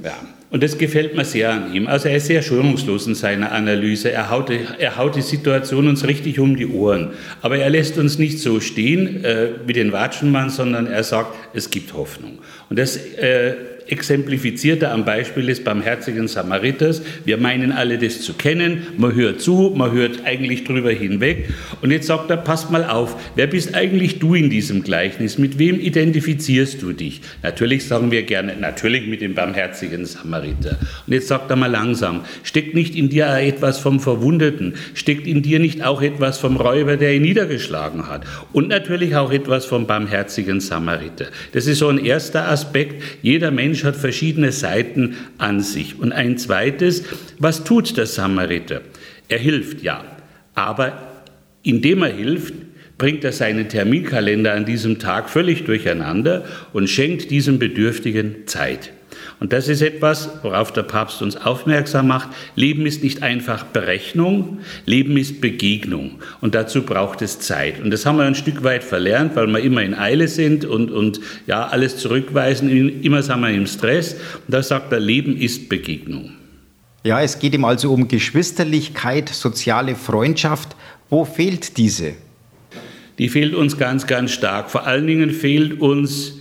Ja, 0.04 0.12
und 0.50 0.62
das 0.62 0.78
gefällt 0.78 1.16
mir 1.16 1.24
sehr 1.24 1.50
an 1.50 1.74
ihm. 1.74 1.88
Also 1.88 2.08
er 2.08 2.18
ist 2.18 2.26
sehr 2.26 2.40
schonungslos 2.40 3.08
in 3.08 3.16
seiner 3.16 3.50
Analyse. 3.50 4.12
Er 4.12 4.30
haut, 4.30 4.50
er 4.50 4.96
haut 4.96 5.16
die 5.16 5.22
Situation 5.22 5.88
uns 5.88 6.06
richtig 6.06 6.38
um 6.38 6.54
die 6.54 6.68
Ohren. 6.68 7.10
Aber 7.42 7.58
er 7.58 7.70
lässt 7.70 7.98
uns 7.98 8.20
nicht 8.20 8.38
so 8.38 8.60
stehen 8.60 9.24
äh, 9.24 9.48
wie 9.66 9.72
den 9.72 9.90
Watschenmann, 9.90 10.50
sondern 10.50 10.86
er 10.86 11.02
sagt, 11.02 11.34
es 11.54 11.70
gibt 11.70 11.92
Hoffnung. 11.94 12.38
Und 12.70 12.78
das 12.78 12.96
äh, 12.96 13.54
exemplifiziert 13.86 14.82
er 14.82 14.92
am 14.92 15.04
Beispiel 15.04 15.46
des 15.46 15.62
barmherzigen 15.62 16.28
Samariters. 16.28 17.02
Wir 17.24 17.36
meinen 17.36 17.72
alle 17.72 17.98
das 17.98 18.20
zu 18.22 18.34
kennen, 18.34 18.86
man 18.96 19.14
hört 19.14 19.40
zu, 19.40 19.72
man 19.76 19.92
hört 19.92 20.24
eigentlich 20.24 20.64
drüber 20.64 20.90
hinweg. 20.90 21.48
Und 21.82 21.90
jetzt 21.90 22.06
sagt 22.06 22.30
er, 22.30 22.36
passt 22.36 22.70
mal 22.70 22.84
auf, 22.84 23.16
wer 23.36 23.46
bist 23.46 23.74
eigentlich 23.74 24.18
du 24.18 24.34
in 24.34 24.50
diesem 24.50 24.82
Gleichnis? 24.82 25.38
Mit 25.38 25.58
wem 25.58 25.78
identifizierst 25.80 26.80
du 26.82 26.92
dich? 26.92 27.20
Natürlich 27.42 27.86
sagen 27.86 28.10
wir 28.10 28.22
gerne, 28.22 28.56
natürlich 28.56 29.06
mit 29.06 29.20
dem 29.20 29.34
barmherzigen 29.34 30.06
Samariter. 30.06 30.78
Und 31.06 31.12
jetzt 31.12 31.28
sagt 31.28 31.50
er 31.50 31.56
mal 31.56 31.70
langsam, 31.70 32.20
steckt 32.42 32.74
nicht 32.74 32.94
in 32.94 33.08
dir 33.08 33.26
etwas 33.26 33.78
vom 33.78 34.00
Verwundeten? 34.00 34.74
Steckt 34.94 35.26
in 35.26 35.42
dir 35.42 35.58
nicht 35.58 35.84
auch 35.84 36.02
etwas 36.02 36.38
vom 36.38 36.56
Räuber, 36.56 36.96
der 36.96 37.14
ihn 37.14 37.22
niedergeschlagen 37.22 38.08
hat? 38.08 38.24
Und 38.52 38.68
natürlich 38.68 39.16
auch 39.16 39.32
etwas 39.32 39.66
vom 39.66 39.86
barmherzigen 39.86 40.60
Samariter. 40.60 41.26
Das 41.52 41.66
ist 41.66 41.78
so 41.78 41.88
ein 41.88 41.98
erster 41.98 42.48
Aspekt. 42.48 43.02
Jeder 43.22 43.50
Mensch 43.50 43.73
Mensch 43.74 43.82
hat 43.82 43.96
verschiedene 43.96 44.52
Seiten 44.52 45.16
an 45.36 45.60
sich. 45.60 45.98
Und 45.98 46.12
ein 46.12 46.38
zweites, 46.38 47.02
was 47.40 47.64
tut 47.64 47.96
der 47.96 48.06
Samariter? 48.06 48.82
Er 49.26 49.38
hilft, 49.38 49.82
ja. 49.82 50.04
Aber 50.54 51.02
indem 51.64 52.04
er 52.04 52.12
hilft, 52.12 52.54
bringt 52.98 53.24
er 53.24 53.32
seinen 53.32 53.68
Terminkalender 53.68 54.54
an 54.54 54.64
diesem 54.64 55.00
Tag 55.00 55.28
völlig 55.28 55.64
durcheinander 55.64 56.44
und 56.72 56.88
schenkt 56.88 57.32
diesem 57.32 57.58
Bedürftigen 57.58 58.46
Zeit. 58.46 58.92
Und 59.40 59.52
das 59.52 59.68
ist 59.68 59.82
etwas, 59.82 60.30
worauf 60.42 60.72
der 60.72 60.84
Papst 60.84 61.20
uns 61.20 61.36
aufmerksam 61.36 62.06
macht. 62.06 62.28
Leben 62.54 62.86
ist 62.86 63.02
nicht 63.02 63.22
einfach 63.22 63.64
Berechnung, 63.64 64.58
Leben 64.86 65.16
ist 65.16 65.40
Begegnung. 65.40 66.12
Und 66.40 66.54
dazu 66.54 66.82
braucht 66.82 67.20
es 67.22 67.40
Zeit. 67.40 67.80
Und 67.80 67.90
das 67.90 68.06
haben 68.06 68.16
wir 68.16 68.24
ein 68.24 68.34
Stück 68.34 68.62
weit 68.62 68.84
verlernt, 68.84 69.36
weil 69.36 69.46
wir 69.48 69.60
immer 69.60 69.82
in 69.82 69.94
Eile 69.94 70.28
sind 70.28 70.64
und, 70.64 70.90
und 70.90 71.20
ja, 71.46 71.66
alles 71.66 71.98
zurückweisen. 71.98 73.02
Immer 73.02 73.22
sind 73.22 73.40
wir 73.40 73.50
im 73.50 73.66
Stress. 73.66 74.14
Und 74.14 74.54
da 74.54 74.62
sagt 74.62 74.92
er, 74.92 75.00
Leben 75.00 75.36
ist 75.36 75.68
Begegnung. 75.68 76.32
Ja, 77.02 77.20
es 77.20 77.38
geht 77.38 77.54
ihm 77.54 77.66
also 77.66 77.92
um 77.92 78.08
Geschwisterlichkeit, 78.08 79.28
soziale 79.28 79.94
Freundschaft. 79.94 80.74
Wo 81.10 81.26
fehlt 81.26 81.76
diese? 81.76 82.14
Die 83.18 83.28
fehlt 83.28 83.54
uns 83.54 83.76
ganz, 83.76 84.06
ganz 84.06 84.32
stark. 84.32 84.70
Vor 84.70 84.86
allen 84.86 85.06
Dingen 85.06 85.30
fehlt 85.30 85.80
uns 85.80 86.38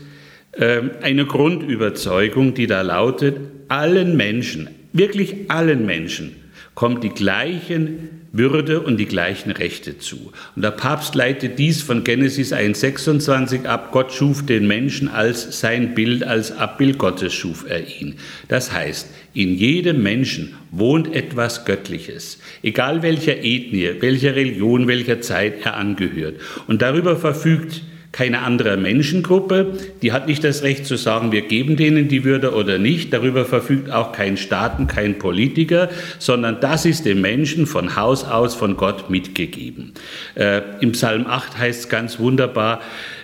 eine 0.57 1.25
Grundüberzeugung, 1.25 2.53
die 2.53 2.67
da 2.67 2.81
lautet, 2.81 3.38
allen 3.69 4.15
Menschen, 4.15 4.69
wirklich 4.91 5.50
allen 5.50 5.86
Menschen, 5.86 6.36
kommt 6.75 7.03
die 7.03 7.10
gleichen 7.10 8.10
würde 8.33 8.81
und 8.81 8.98
die 8.98 9.05
gleichen 9.05 9.51
Rechte 9.51 10.00
zu. 10.00 10.33
Und 10.55 10.63
der 10.63 10.72
Papst 10.72 11.13
leitet 11.13 11.60
dies 11.60 11.83
von 11.83 12.03
Genesis 12.03 12.51
1.26 12.51 13.65
ab. 13.65 13.91
Gott 13.91 14.12
schuf 14.12 14.43
den 14.43 14.67
Menschen 14.67 15.07
als 15.07 15.60
sein 15.60 15.93
Bild, 15.93 16.24
als 16.24 16.51
Abbild 16.51 16.98
Gottes 16.98 17.31
schuf 17.33 17.65
er 17.69 17.88
ihn. 18.00 18.15
Das 18.48 18.74
heißt, 18.74 19.07
in 19.36 19.55
jedem 19.55 20.01
Menschen 20.01 20.55
wohnt 20.72 21.15
etwas 21.15 21.63
Göttliches, 21.65 22.39
egal 22.63 23.03
welcher 23.03 23.38
Ethnie, 23.38 23.91
welcher 24.00 24.36
Religion, 24.36 24.88
welcher 24.88 25.22
Zeit 25.22 25.63
er 25.63 25.77
angehört. 25.77 26.41
Und 26.65 26.81
darüber 26.81 27.15
verfügt 27.15 27.83
keine 28.13 28.43
andere 28.43 28.77
Menschengruppe, 28.77 29.74
die 30.03 30.12
hat 30.12 30.27
nicht 30.27 30.43
das 30.43 30.62
Recht 30.62 30.86
zu 30.86 30.96
sagen, 30.98 31.32
wir 31.32 31.41
geben 31.41 31.75
denen 31.75 32.08
die 32.08 32.24
Würde 32.24 32.53
oder 32.53 32.77
nicht. 32.77 33.12
Darüber 33.12 33.43
verfügt 33.43 33.91
auch 33.91 34.12
kein 34.12 34.38
Staaten, 34.38 34.86
kein 34.86 35.17
Politiker, 35.17 35.89
sondern 36.20 36.60
das 36.62 36.86
ist 36.86 37.05
dem 37.05 37.22
Menschen 37.22 37.65
von 37.65 37.96
Haus 37.96 38.24
aus 38.24 38.53
von 38.53 38.77
Gott 38.77 39.10
mitgegeben. 39.10 39.93
Äh, 40.36 40.62
Im 40.79 40.91
Psalm 40.91 41.25
8 41.25 41.58
heißt 41.58 41.79
es 41.82 41.89
ganz 41.89 42.20
wunderbar, 42.20 42.82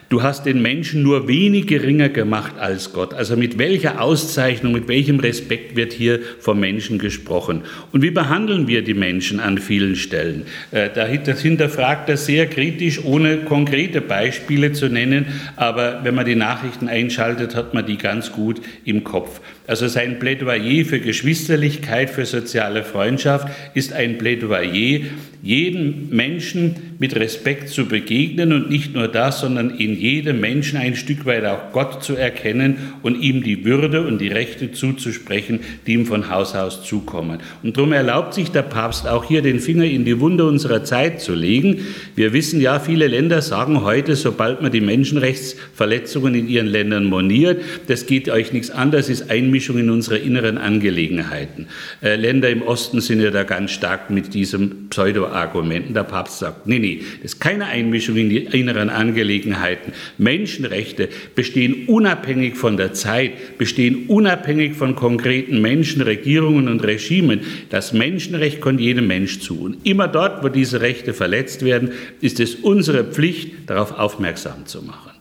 Du 0.10 0.24
hast 0.24 0.48
den 0.48 0.63
Menschen 0.63 1.04
nur 1.04 1.28
wenig 1.28 1.68
geringer 1.68 2.10
gemacht 2.10 2.54
als 2.58 2.94
Gott. 2.94 3.13
Also 3.13 3.38
mit 3.38 3.60
welcher 3.60 4.01
Auszeichnung, 4.01 4.74
mit 4.74 4.88
welchem 4.88 5.20
Respekt 5.20 5.75
wird 5.75 5.94
hier 5.94 6.20
vom 6.39 6.60
Menschen 6.60 6.98
gesprochen? 6.98 7.62
Und 7.92 8.01
wie 8.01 8.10
behandeln 8.10 8.68
wir 8.68 8.82
die 8.82 8.96
Menschen 8.96 9.39
an 9.39 9.60
vielen 9.60 9.96
Stellen? 9.96 10.48
Äh, 10.72 10.89
das 11.24 11.42
hinterfragt 11.42 12.10
er 12.10 12.18
sehr 12.18 12.48
kritisch, 12.48 13.06
ohne 13.06 13.38
konkrete 13.38 14.01
Beispiele 14.01 14.72
zu 14.72 14.89
nennen. 14.89 15.28
Aber 15.56 16.00
wenn 16.04 16.16
man 16.16 16.25
die 16.25 16.36
Nachrichten 16.36 16.88
einschaltet, 16.88 17.56
hat 17.56 17.75
man 17.75 17.86
die 17.86 17.98
ganz 17.98 18.32
gut 18.32 18.62
im 18.86 19.04
Kopf. 19.04 19.42
Also 19.68 19.88
sein 19.88 20.18
Plädoyer 20.18 20.86
für 20.86 21.00
Geschwisterlichkeit, 21.00 22.10
für 22.10 22.25
soziale 22.25 22.84
Freundschaft 22.84 23.50
ist 23.75 23.94
ein 23.94 24.18
Plädoyer, 24.18 25.01
jedem 25.44 26.10
Menschen 26.10 26.75
mit 26.98 27.16
Respekt 27.16 27.70
zu 27.70 27.86
begegnen 27.86 28.51
und 28.51 28.70
nicht 28.70 28.96
nur 28.96 29.08
das, 29.08 29.42
sondern 29.42 29.70
in 29.70 29.99
jedem 30.00 30.39
Menschen 30.39 30.77
ein 30.77 30.96
Stück 30.96 31.25
weit 31.25 31.46
auch 31.46 31.72
Gott 31.72 32.03
zu 32.03 32.15
erkennen 32.15 32.77
und 33.01 33.22
ihm 33.22 33.44
die 33.44 33.65
Würde 33.65 34.06
und 34.06 34.20
die 34.20 34.29
Rechte 34.29 34.72
zuzusprechen, 34.72 35.60
die 35.86 35.94
ihm 35.94 36.06
von 36.06 36.29
Haus 36.29 36.56
aus 36.56 36.84
zukommen. 36.84 37.39
Und 37.63 37.77
darum 37.77 37.91
erlaubt 37.91 38.34
sich 38.34 38.51
der 38.51 38.63
Papst 38.63 39.08
auch 39.08 39.25
hier 39.25 39.41
den 39.41 39.60
Finger 39.60 39.86
in 39.86 40.06
die 40.06 40.20
Wunde 40.20 40.46
unserer 40.46 40.84
Zeit 40.84 41.22
zu 41.22 41.34
legen. 41.34 41.86
Wir 42.15 42.34
wissen 42.34 42.62
ja, 42.62 42.79
viele 42.79 43.08
Länder 43.08 43.41
sagen 43.41 43.84
heute, 43.84 44.15
sobald 44.15 44.62
man 44.62 44.72
die 44.72 44.82
Menschenrechtsverletzungen 44.82 46.36
in 46.36 46.48
ihren 46.48 46.68
Ländern 46.68 47.06
moniert, 47.06 47.62
das 47.88 48.06
geht 48.06 48.29
euch 48.29 48.53
nichts 48.53 48.72
an, 48.72 48.91
das 48.91 49.10
ist 49.10 49.29
Einmischung 49.29 49.77
in 49.77 49.89
unsere 49.89 50.18
inneren 50.18 50.58
Angelegenheiten. 50.58 51.68
Äh, 52.01 52.15
Länder 52.15 52.50
im 52.50 52.62
Osten 52.62 53.01
sind 53.01 53.22
ja 53.22 53.32
da 53.32 53.44
ganz 53.44 53.72
stark 53.72 54.10
mit 54.10 54.34
diesem 54.34 54.89
Pseudo-Argumenten. 54.89 55.94
Der 55.94 56.03
Papst 56.03 56.39
sagt, 56.39 56.68
nee, 56.68 56.79
nee, 56.79 57.01
das 57.22 57.34
ist 57.34 57.39
keine 57.39 57.65
Einmischung 57.65 58.15
in 58.15 58.29
die 58.29 58.38
inneren 58.38 58.89
Angelegenheiten. 58.89 59.88
Menschenrechte 60.17 61.10
bestehen 61.36 61.86
unabhängig 61.88 62.55
von 62.55 62.77
der 62.77 62.93
Zeit, 62.93 63.58
bestehen 63.58 64.05
unabhängig 64.08 64.75
von 64.75 64.96
konkreten 64.96 65.62
Menschen, 65.62 66.01
Regierungen 66.01 66.67
und 66.67 66.84
Regimen. 66.84 67.41
Das 67.69 67.93
Menschenrecht 67.93 68.62
kommt 68.62 68.79
jedem 68.79 69.08
Mensch 69.08 69.39
zu. 69.39 69.62
Und 69.62 69.86
immer 69.86 70.08
dort, 70.08 70.43
wo 70.43 70.50
diese 70.50 70.81
Rechte 70.81 71.13
verletzt 71.13 71.63
werden, 71.63 71.91
ist 72.22 72.39
es 72.39 72.55
unsere 72.55 73.03
Pflicht, 73.03 73.69
darauf 73.69 73.98
aufmerksam 73.98 74.65
zu 74.65 74.81
machen. 74.81 75.12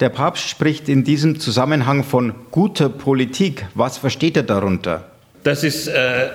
Der 0.00 0.10
Papst 0.10 0.48
spricht 0.48 0.90
in 0.90 1.04
diesem 1.04 1.40
Zusammenhang 1.40 2.04
von 2.04 2.34
guter 2.50 2.90
Politik. 2.90 3.66
Was 3.74 3.96
versteht 3.96 4.36
er 4.36 4.42
darunter? 4.42 5.10
Das 5.42 5.64
ist 5.64 5.86
äh, 5.86 6.28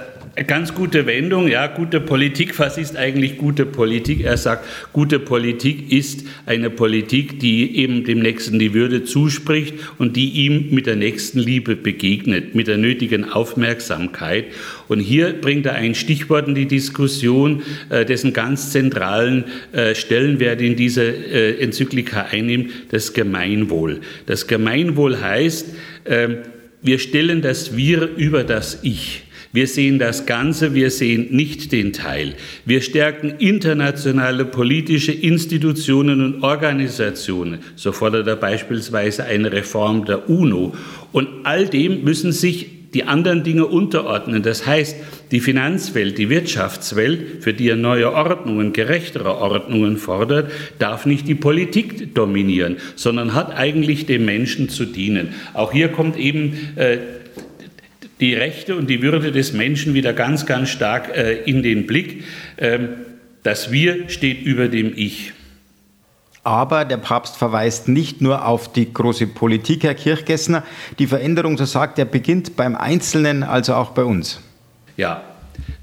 ganz 0.48 0.74
gute 0.74 1.06
Wendung, 1.06 1.48
ja, 1.48 1.68
gute 1.68 2.00
Politik. 2.00 2.58
Was 2.58 2.78
ist 2.78 2.96
eigentlich 2.96 3.38
gute 3.38 3.66
Politik? 3.66 4.24
Er 4.24 4.38
sagt, 4.38 4.66
gute 4.94 5.20
Politik 5.20 5.92
ist 5.92 6.26
eine 6.46 6.70
Politik, 6.70 7.40
die 7.40 7.78
eben 7.78 8.06
dem 8.06 8.20
Nächsten 8.20 8.58
die 8.58 8.74
Würde 8.74 9.04
zuspricht 9.04 9.74
und 9.98 10.16
die 10.16 10.30
ihm 10.30 10.70
mit 10.72 10.86
der 10.86 10.96
nächsten 10.96 11.40
Liebe 11.40 11.76
begegnet, 11.76 12.56
mit 12.56 12.68
der 12.68 12.78
nötigen 12.78 13.26
Aufmerksamkeit. 13.30 14.46
Und 14.88 15.00
hier 15.00 15.34
bringt 15.34 15.66
er 15.66 15.76
ein 15.76 15.96
Stichwort 15.96 16.48
in 16.48 16.56
die 16.56 16.68
Diskussion, 16.68 17.64
äh, 17.90 18.06
dessen 18.06 18.32
ganz 18.32 18.72
zentralen 18.72 19.44
äh, 19.74 19.96
Stellenwert 19.96 20.62
in 20.62 20.78
diese 20.78 21.04
äh, 21.04 21.62
Enzyklika 21.62 22.28
einnimmt, 22.32 22.72
das 22.92 23.14
Gemeinwohl. 23.14 24.00
Das 24.28 24.48
Gemeinwohl 24.48 25.20
heißt, 25.20 25.76
äh, 26.06 26.28
wir 26.82 27.00
stellen 27.00 27.42
das 27.42 27.76
Wir 27.76 28.10
über 28.16 28.44
das 28.44 28.80
Ich. 28.82 29.24
Wir 29.54 29.68
sehen 29.68 30.00
das 30.00 30.26
Ganze, 30.26 30.74
wir 30.74 30.92
sehen 30.92 31.28
nicht 31.32 31.72
den 31.72 31.92
Teil. 31.92 32.36
Wir 32.66 32.82
stärken 32.82 33.32
internationale 33.38 34.46
politische 34.46 35.12
Institutionen 35.12 36.24
und 36.24 36.44
Organisationen. 36.44 37.60
So 37.76 37.92
fordert 37.92 38.28
er 38.28 38.38
beispielsweise 38.38 39.26
eine 39.26 39.52
Reform 39.52 40.06
der 40.06 40.30
UNO. 40.30 40.74
Und 41.12 41.28
all 41.44 41.68
dem 41.68 42.04
müssen 42.04 42.32
sich 42.32 42.82
die 42.94 43.04
anderen 43.06 43.44
Dinge 43.44 43.66
unterordnen. 43.66 44.44
Das 44.44 44.66
heißt, 44.66 44.98
die 45.32 45.40
Finanzwelt, 45.40 46.18
die 46.18 46.30
Wirtschaftswelt, 46.30 47.42
für 47.44 47.54
die 47.54 47.70
er 47.70 47.78
neue 47.78 48.12
Ordnungen, 48.12 48.74
gerechtere 48.74 49.38
Ordnungen 49.38 49.98
fordert, 49.98 50.52
darf 50.78 51.06
nicht 51.06 51.28
die 51.28 51.36
Politik 51.36 52.14
dominieren, 52.16 52.78
sondern 52.96 53.34
hat 53.34 53.56
eigentlich 53.56 54.06
dem 54.06 54.26
Menschen 54.26 54.68
zu 54.68 54.86
dienen. 54.86 55.30
Auch 55.54 55.72
hier 55.72 55.90
kommt 55.90 56.18
eben 56.18 56.54
äh, 56.76 56.98
die 58.22 58.36
Rechte 58.36 58.76
und 58.76 58.90
die 58.90 59.02
Würde 59.02 59.32
des 59.32 59.52
Menschen 59.52 59.94
wieder 59.94 60.14
ganz, 60.14 60.46
ganz 60.46 60.70
stark 60.70 61.16
äh, 61.16 61.42
in 61.44 61.64
den 61.64 61.88
Blick. 61.88 62.24
Ähm, 62.58 62.90
das 63.44 63.72
Wir 63.72 64.08
steht 64.10 64.44
über 64.44 64.68
dem 64.68 64.94
Ich. 64.96 65.34
Aber 66.44 66.86
der 66.86 66.98
Papst 66.98 67.38
verweist 67.38 67.88
nicht 67.88 68.22
nur 68.22 68.46
auf 68.46 68.72
die 68.72 68.92
große 68.92 69.28
Politik, 69.28 69.84
Herr 69.84 69.96
Kirchgessner. 69.96 70.64
Die 70.98 71.08
Veränderung, 71.08 71.58
so 71.58 71.66
sagt 71.66 72.00
er, 72.00 72.06
beginnt 72.06 72.56
beim 72.56 72.76
Einzelnen, 72.76 73.44
also 73.44 73.76
auch 73.76 73.92
bei 73.92 74.04
uns. 74.04 74.42
Ja, 74.98 75.24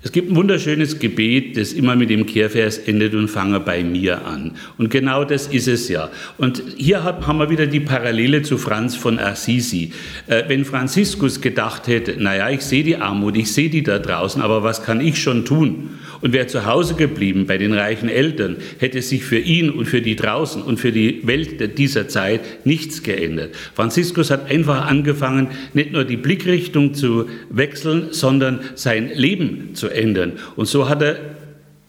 es 0.01 0.13
gibt 0.13 0.31
ein 0.31 0.37
wunderschönes 0.37 1.01
Gebet, 1.01 1.57
das 1.57 1.73
immer 1.73 1.97
mit 1.97 2.09
dem 2.09 2.25
Kehrvers 2.25 2.79
endet 2.79 3.15
und 3.15 3.29
fange 3.29 3.59
bei 3.59 3.83
mir 3.83 4.25
an. 4.25 4.53
Und 4.79 4.91
genau 4.91 5.25
das 5.25 5.49
ist 5.49 5.67
es 5.67 5.89
ja. 5.89 6.09
Und 6.39 6.63
hier 6.77 7.03
haben 7.03 7.39
wir 7.39 7.51
wieder 7.51 7.67
die 7.67 7.81
Parallele 7.81 8.43
zu 8.43 8.59
Franz 8.59 8.95
von 8.95 9.19
Assisi. 9.19 9.93
Äh, 10.29 10.45
wenn 10.47 10.65
Franziskus 10.65 11.41
gedacht 11.41 11.89
hätte, 11.89 12.17
naja, 12.17 12.49
ich 12.49 12.61
sehe 12.61 12.85
die 12.85 12.97
Armut, 12.97 13.37
ich 13.37 13.53
sehe 13.53 13.71
die 13.71 13.83
da 13.83 13.99
draußen, 13.99 14.41
aber 14.41 14.63
was 14.63 14.85
kann 14.85 15.01
ich 15.01 15.21
schon 15.21 15.45
tun? 15.45 15.91
Und 16.21 16.33
wäre 16.33 16.47
zu 16.47 16.67
Hause 16.67 16.95
geblieben 16.95 17.47
bei 17.47 17.59
den 17.59 17.73
reichen 17.73 18.09
Eltern, 18.09 18.57
hätte 18.79 19.03
sich 19.03 19.25
für 19.25 19.39
ihn 19.39 19.71
und 19.71 19.87
für 19.87 20.03
die 20.03 20.17
draußen 20.17 20.63
und 20.63 20.79
für 20.79 20.93
die 20.93 21.27
Welt 21.27 21.79
dieser 21.79 22.09
Zeit 22.09 22.67
nichts 22.67 23.03
geändert. 23.03 23.55
Franziskus 23.75 24.31
hat 24.31 24.51
einfach 24.51 24.87
angefangen, 24.87 25.49
nicht 25.75 25.93
nur 25.93 26.05
die 26.05 26.17
Blickrichtung 26.17 26.95
zu 26.95 27.29
wechseln, 27.51 28.09
sondern 28.11 28.61
sein 28.75 29.11
Leben 29.15 29.75
zu 29.75 29.89
ändern. 29.89 30.33
Und 30.57 30.67
so 30.67 30.89
hat 30.89 31.03
er 31.03 31.38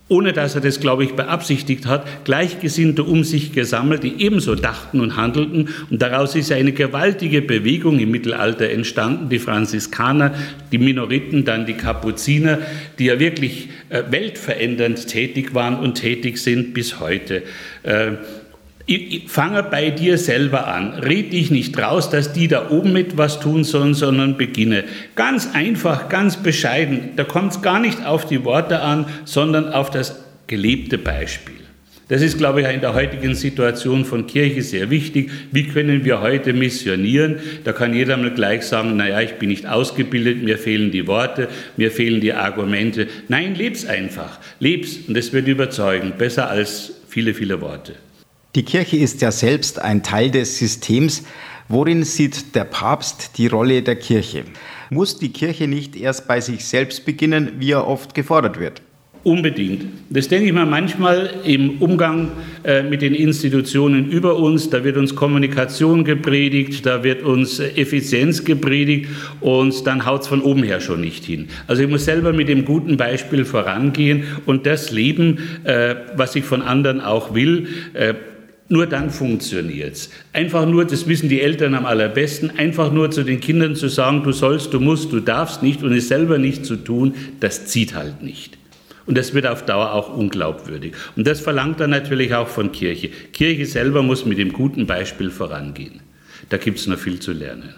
ohne 0.10 0.34
dass 0.34 0.56
er 0.56 0.62
das, 0.62 0.80
glaube 0.80 1.04
ich, 1.04 1.14
beabsichtigt 1.14 1.86
hat, 1.86 2.26
Gleichgesinnte 2.26 3.04
um 3.04 3.24
sich 3.24 3.54
gesammelt, 3.54 4.04
die 4.04 4.22
ebenso 4.22 4.56
dachten 4.56 5.00
und 5.00 5.16
handelten. 5.16 5.70
Und 5.90 6.02
daraus 6.02 6.36
ist 6.36 6.52
eine 6.52 6.72
gewaltige 6.72 7.42
Bewegung 7.42 8.00
im 8.00 8.12
Mittelalter 8.12 8.70
entstanden, 8.70 9.30
die 9.30 9.40
Franziskaner, 9.40 10.34
die 10.72 10.80
Minoriten, 10.80 11.46
dann 11.46 11.66
die 11.66 11.76
Kapuziner, 11.76 12.58
die 12.98 13.06
ja 13.06 13.20
wirklich 13.20 13.70
äh, 13.90 14.04
weltverändernd 14.10 15.08
tätig 15.08 15.54
waren 15.54 15.78
und 15.78 15.94
tätig 15.94 16.40
sind 16.40 16.74
bis 16.74 17.00
heute. 17.00 17.44
Fange 19.28 19.64
bei 19.64 19.92
dir 19.92 20.18
selber 20.18 20.68
an. 20.68 20.94
Red 20.94 21.34
dich 21.34 21.52
nicht 21.52 21.78
raus, 21.78 22.10
dass 22.10 22.34
die 22.34 22.48
da 22.48 22.70
oben 22.70 22.92
mit 22.92 23.18
was 23.18 23.40
tun 23.40 23.64
sollen, 23.64 23.94
sondern 23.94 24.38
beginne. 24.38 24.84
Ganz 25.16 25.50
einfach, 25.54 26.10
ganz 26.10 26.38
bescheiden. 26.38 27.12
Da 27.16 27.24
kommt 27.24 27.52
es 27.52 27.62
gar 27.62 27.80
nicht 27.80 28.06
auf 28.06 28.26
die 28.26 28.44
Worte 28.44 28.80
an, 28.82 29.06
sondern 29.26 29.72
auf 29.72 29.92
das 29.92 30.24
gelebte 30.48 30.98
Beispiel. 30.98 31.56
Das 32.10 32.24
ist, 32.24 32.40
glaube 32.40 32.62
ich, 32.62 32.68
in 32.68 32.82
der 32.82 32.96
heutigen 32.96 33.36
Situation 33.36 34.04
von 34.04 34.26
Kirche 34.26 34.64
sehr 34.64 34.90
wichtig. 34.90 35.30
Wie 35.52 35.68
können 35.68 36.04
wir 36.04 36.22
heute 36.22 36.54
missionieren? 36.54 37.36
Da 37.64 37.72
kann 37.72 37.94
jeder 37.94 38.18
mal 38.18 38.34
gleich 38.34 38.64
sagen, 38.64 38.98
naja, 38.98 39.22
ich 39.22 39.34
bin 39.34 39.50
nicht 39.50 39.68
ausgebildet, 39.68 40.42
mir 40.42 40.58
fehlen 40.58 40.90
die 40.90 41.06
Worte, 41.06 41.48
mir 41.78 41.92
fehlen 41.92 42.20
die 42.20 42.34
Argumente. 42.34 43.08
Nein, 43.28 43.54
leb's 43.54 43.86
einfach. 43.86 44.40
Leb's 44.60 44.98
und 45.08 45.16
es 45.16 45.32
wird 45.32 45.48
überzeugen. 45.48 46.14
Besser 46.18 46.50
als 46.50 46.94
viele, 47.08 47.36
viele 47.36 47.62
Worte. 47.62 47.94
Die 48.56 48.64
Kirche 48.64 48.98
ist 48.98 49.22
ja 49.22 49.32
selbst 49.32 49.80
ein 49.80 50.02
Teil 50.02 50.32
des 50.32 50.58
Systems. 50.58 51.24
Worin 51.68 52.04
sieht 52.04 52.56
der 52.56 52.64
Papst 52.64 53.38
die 53.38 53.46
Rolle 53.46 53.84
der 53.84 53.96
Kirche? 53.96 54.44
Muss 54.90 55.20
die 55.20 55.30
Kirche 55.30 55.68
nicht 55.68 55.96
erst 55.96 56.28
bei 56.28 56.42
sich 56.42 56.66
selbst 56.66 57.06
beginnen, 57.06 57.52
wie 57.60 57.74
er 57.74 57.86
oft 57.86 58.16
gefordert 58.16 58.60
wird? 58.60 58.82
Unbedingt. 59.24 59.86
Das 60.10 60.30
denke 60.30 60.48
ich 60.48 60.54
mir 60.54 60.66
manchmal 60.66 61.30
im 61.44 61.80
Umgang 61.80 62.32
äh, 62.64 62.82
mit 62.82 63.04
den 63.04 63.14
Institutionen 63.14 64.10
über 64.10 64.38
uns. 64.38 64.72
Da 64.72 64.84
wird 64.84 64.98
uns 64.98 65.14
Kommunikation 65.14 66.04
gepredigt, 66.04 66.88
da 66.88 67.04
wird 67.04 67.22
uns 67.22 67.60
Effizienz 67.60 68.46
gepredigt 68.46 69.10
und 69.42 69.86
dann 69.86 70.08
haut 70.08 70.22
es 70.22 70.28
von 70.28 70.42
oben 70.42 70.64
her 70.64 70.82
schon 70.82 71.02
nicht 71.02 71.26
hin. 71.26 71.50
Also 71.68 71.84
ich 71.84 71.90
muss 71.90 72.06
selber 72.06 72.34
mit 72.34 72.50
dem 72.50 72.66
guten 72.66 72.98
Beispiel 72.98 73.46
vorangehen 73.46 74.24
und 74.48 74.66
das 74.66 74.90
leben, 74.90 75.38
äh, 75.66 75.96
was 76.16 76.36
ich 76.36 76.46
von 76.46 76.64
anderen 76.64 77.00
auch 77.00 77.36
will. 77.36 77.68
Äh, 77.94 78.16
nur 78.70 78.86
dann 78.88 79.10
funktioniert 79.10 79.96
es. 79.96 80.10
Einfach 80.32 80.66
nur, 80.68 80.86
das 80.86 81.08
wissen 81.08 81.28
die 81.28 81.42
Eltern 81.42 81.74
am 81.76 81.86
allerbesten, 81.86 82.58
einfach 82.58 82.92
nur 82.92 83.12
zu 83.12 83.24
den 83.24 83.40
Kindern 83.40 83.76
zu 83.76 83.90
sagen, 83.90 84.24
du 84.24 84.32
sollst, 84.32 84.74
du 84.74 84.80
musst, 84.80 85.12
du 85.12 85.20
darfst 85.20 85.64
nicht 85.64 85.84
und 85.84 85.92
es 85.92 86.08
selber 86.08 86.38
nicht 86.38 86.66
zu 86.66 86.76
tun, 86.76 87.16
das 87.40 87.66
zieht 87.66 87.96
halt 87.96 88.22
nicht. 88.22 88.58
Und 89.08 89.18
das 89.18 89.34
wird 89.34 89.48
auf 89.48 89.66
Dauer 89.66 89.94
auch 89.94 90.16
unglaubwürdig. 90.16 90.94
Und 91.16 91.26
das 91.26 91.40
verlangt 91.40 91.80
dann 91.80 91.90
natürlich 91.90 92.36
auch 92.36 92.48
von 92.48 92.72
Kirche. 92.72 93.10
Kirche 93.34 93.66
selber 93.66 94.04
muss 94.04 94.24
mit 94.26 94.38
dem 94.38 94.54
guten 94.54 94.86
Beispiel 94.86 95.32
vorangehen. 95.32 96.02
Da 96.50 96.58
gibt 96.58 96.78
es 96.78 96.86
noch 96.86 97.00
viel 97.00 97.20
zu 97.20 97.34
lernen. 97.34 97.74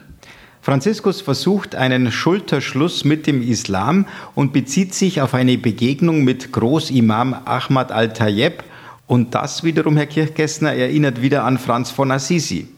Franziskus 0.62 1.22
versucht 1.22 1.74
einen 1.74 2.12
Schulterschluss 2.12 3.06
mit 3.06 3.28
dem 3.28 3.42
Islam 3.42 4.06
und 4.36 4.52
bezieht 4.52 4.94
sich 4.94 5.22
auf 5.22 5.34
eine 5.34 5.58
Begegnung 5.58 6.26
mit 6.26 6.52
Großimam 6.52 7.34
Ahmad 7.46 7.94
al-Tayyib. 7.94 8.64
Und 9.12 9.36
das 9.36 9.66
wiederum, 9.66 9.98
Herr 9.98 10.06
Kirchgessner, 10.06 10.74
erinnert 10.74 11.22
wieder 11.22 11.44
an 11.44 11.58
Franz 11.58 11.92
von 11.92 12.12
Assisi. 12.12 12.70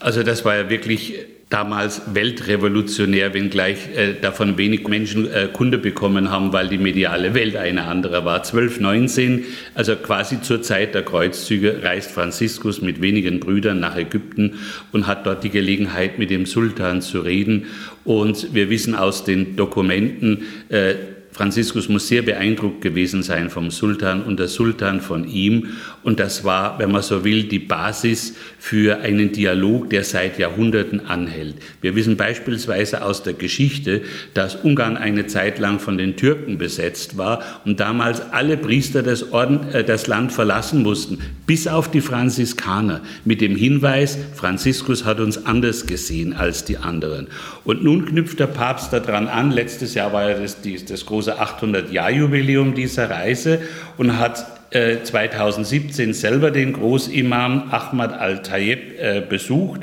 Also 0.00 0.22
das 0.22 0.42
war 0.46 0.56
ja 0.56 0.70
wirklich 0.70 1.26
damals 1.50 2.00
weltrevolutionär, 2.14 3.34
wenngleich 3.34 3.94
äh, 3.94 4.14
davon 4.14 4.56
wenig 4.56 4.88
Menschen 4.88 5.30
äh, 5.30 5.46
Kunde 5.52 5.76
bekommen 5.76 6.30
haben, 6.30 6.54
weil 6.54 6.68
die 6.68 6.78
mediale 6.78 7.34
Welt 7.34 7.54
eine 7.54 7.84
andere 7.84 8.24
war. 8.24 8.36
1219, 8.36 9.44
also 9.74 9.94
quasi 9.96 10.40
zur 10.40 10.62
Zeit 10.62 10.94
der 10.94 11.02
Kreuzzüge, 11.02 11.82
reist 11.82 12.12
Franziskus 12.12 12.80
mit 12.80 13.02
wenigen 13.02 13.38
Brüdern 13.38 13.78
nach 13.78 13.94
Ägypten 13.94 14.54
und 14.92 15.06
hat 15.06 15.26
dort 15.26 15.44
die 15.44 15.50
Gelegenheit, 15.50 16.18
mit 16.18 16.30
dem 16.30 16.46
Sultan 16.46 17.02
zu 17.02 17.20
reden. 17.20 17.66
Und 18.04 18.54
wir 18.54 18.70
wissen 18.70 18.94
aus 18.94 19.24
den 19.24 19.56
Dokumenten, 19.56 20.44
äh, 20.70 20.94
Franziskus 21.30 21.88
muss 21.88 22.08
sehr 22.08 22.22
beeindruckt 22.22 22.80
gewesen 22.80 23.22
sein 23.22 23.48
vom 23.48 23.70
Sultan 23.70 24.24
und 24.24 24.40
der 24.40 24.48
Sultan 24.48 25.00
von 25.00 25.28
ihm. 25.28 25.68
Und 26.02 26.18
das 26.18 26.42
war, 26.42 26.78
wenn 26.80 26.90
man 26.90 27.02
so 27.02 27.22
will, 27.22 27.44
die 27.44 27.60
Basis 27.60 28.34
für 28.58 29.00
einen 29.02 29.30
Dialog, 29.30 29.90
der 29.90 30.02
seit 30.02 30.38
Jahrhunderten 30.38 31.06
anhält. 31.06 31.54
Wir 31.80 31.94
wissen 31.94 32.16
beispielsweise 32.16 33.04
aus 33.04 33.22
der 33.22 33.34
Geschichte, 33.34 34.02
dass 34.34 34.56
Ungarn 34.56 34.96
eine 34.96 35.26
Zeit 35.26 35.58
lang 35.58 35.78
von 35.78 35.96
den 35.96 36.16
Türken 36.16 36.58
besetzt 36.58 37.18
war 37.18 37.42
und 37.64 37.78
damals 37.78 38.20
alle 38.32 38.56
Priester 38.56 39.04
das, 39.04 39.30
Orden, 39.32 39.68
äh, 39.72 39.84
das 39.84 40.08
Land 40.08 40.32
verlassen 40.32 40.82
mussten, 40.82 41.18
bis 41.46 41.68
auf 41.68 41.90
die 41.90 42.00
Franziskaner, 42.00 43.00
mit 43.24 43.40
dem 43.40 43.54
Hinweis, 43.54 44.18
Franziskus 44.34 45.04
hat 45.04 45.20
uns 45.20 45.46
anders 45.46 45.86
gesehen 45.86 46.32
als 46.32 46.64
die 46.64 46.78
anderen. 46.78 47.28
Und 47.64 47.84
nun 47.84 48.06
knüpft 48.06 48.40
der 48.40 48.48
Papst 48.48 48.92
daran 48.92 49.28
an, 49.28 49.52
letztes 49.52 49.94
Jahr 49.94 50.12
war 50.12 50.30
ja 50.30 50.38
das, 50.38 50.56
das 50.86 51.06
große 51.06 51.17
800-Jahr-Jubiläum 51.26 52.74
dieser 52.74 53.10
Reise 53.10 53.60
und 53.96 54.18
hat 54.18 54.46
2017 54.70 56.10
äh, 56.10 56.12
selber 56.12 56.50
den 56.50 56.74
Großimam 56.74 57.70
Ahmad 57.70 58.12
al-Tayyib 58.12 59.00
äh, 59.00 59.22
besucht. 59.26 59.80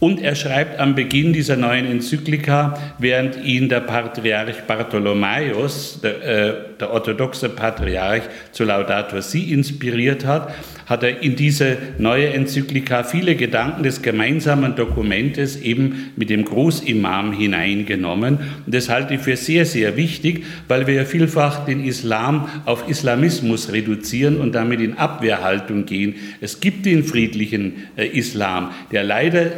Und 0.00 0.20
er 0.20 0.34
schreibt 0.34 0.80
am 0.80 0.94
Beginn 0.94 1.32
dieser 1.32 1.56
neuen 1.56 1.86
Enzyklika, 1.86 2.78
während 2.98 3.42
ihn 3.42 3.68
der 3.68 3.80
Patriarch 3.80 4.64
Bartholomäus, 4.66 6.00
der, 6.02 6.22
äh, 6.22 6.54
der 6.78 6.90
orthodoxe 6.92 7.48
Patriarch 7.48 8.24
zu 8.52 8.64
Laudato 8.64 9.20
Si 9.20 9.52
inspiriert 9.52 10.26
hat, 10.26 10.52
hat 10.86 11.02
er 11.02 11.22
in 11.22 11.36
diese 11.36 11.76
neue 11.98 12.28
Enzyklika 12.28 13.04
viele 13.04 13.36
Gedanken 13.36 13.82
des 13.82 14.02
gemeinsamen 14.02 14.76
Dokumentes 14.76 15.56
eben 15.60 16.12
mit 16.16 16.30
dem 16.30 16.44
Großimam 16.44 17.32
hineingenommen. 17.32 18.38
Und 18.66 18.74
das 18.74 18.88
halte 18.88 19.14
ich 19.14 19.20
für 19.20 19.36
sehr, 19.36 19.66
sehr 19.66 19.96
wichtig, 19.96 20.44
weil 20.68 20.86
wir 20.86 20.94
ja 20.94 21.04
vielfach 21.04 21.64
den 21.64 21.84
Islam 21.84 22.48
auf 22.64 22.88
Islamismus 22.88 23.72
reduzieren 23.72 24.40
und 24.40 24.54
damit 24.54 24.80
in 24.80 24.94
Abwehrhaltung 24.98 25.86
gehen. 25.86 26.14
Es 26.40 26.60
gibt 26.60 26.86
den 26.86 27.04
friedlichen 27.04 27.74
äh, 27.96 28.06
Islam, 28.06 28.70
der 28.92 29.04
leider 29.04 29.50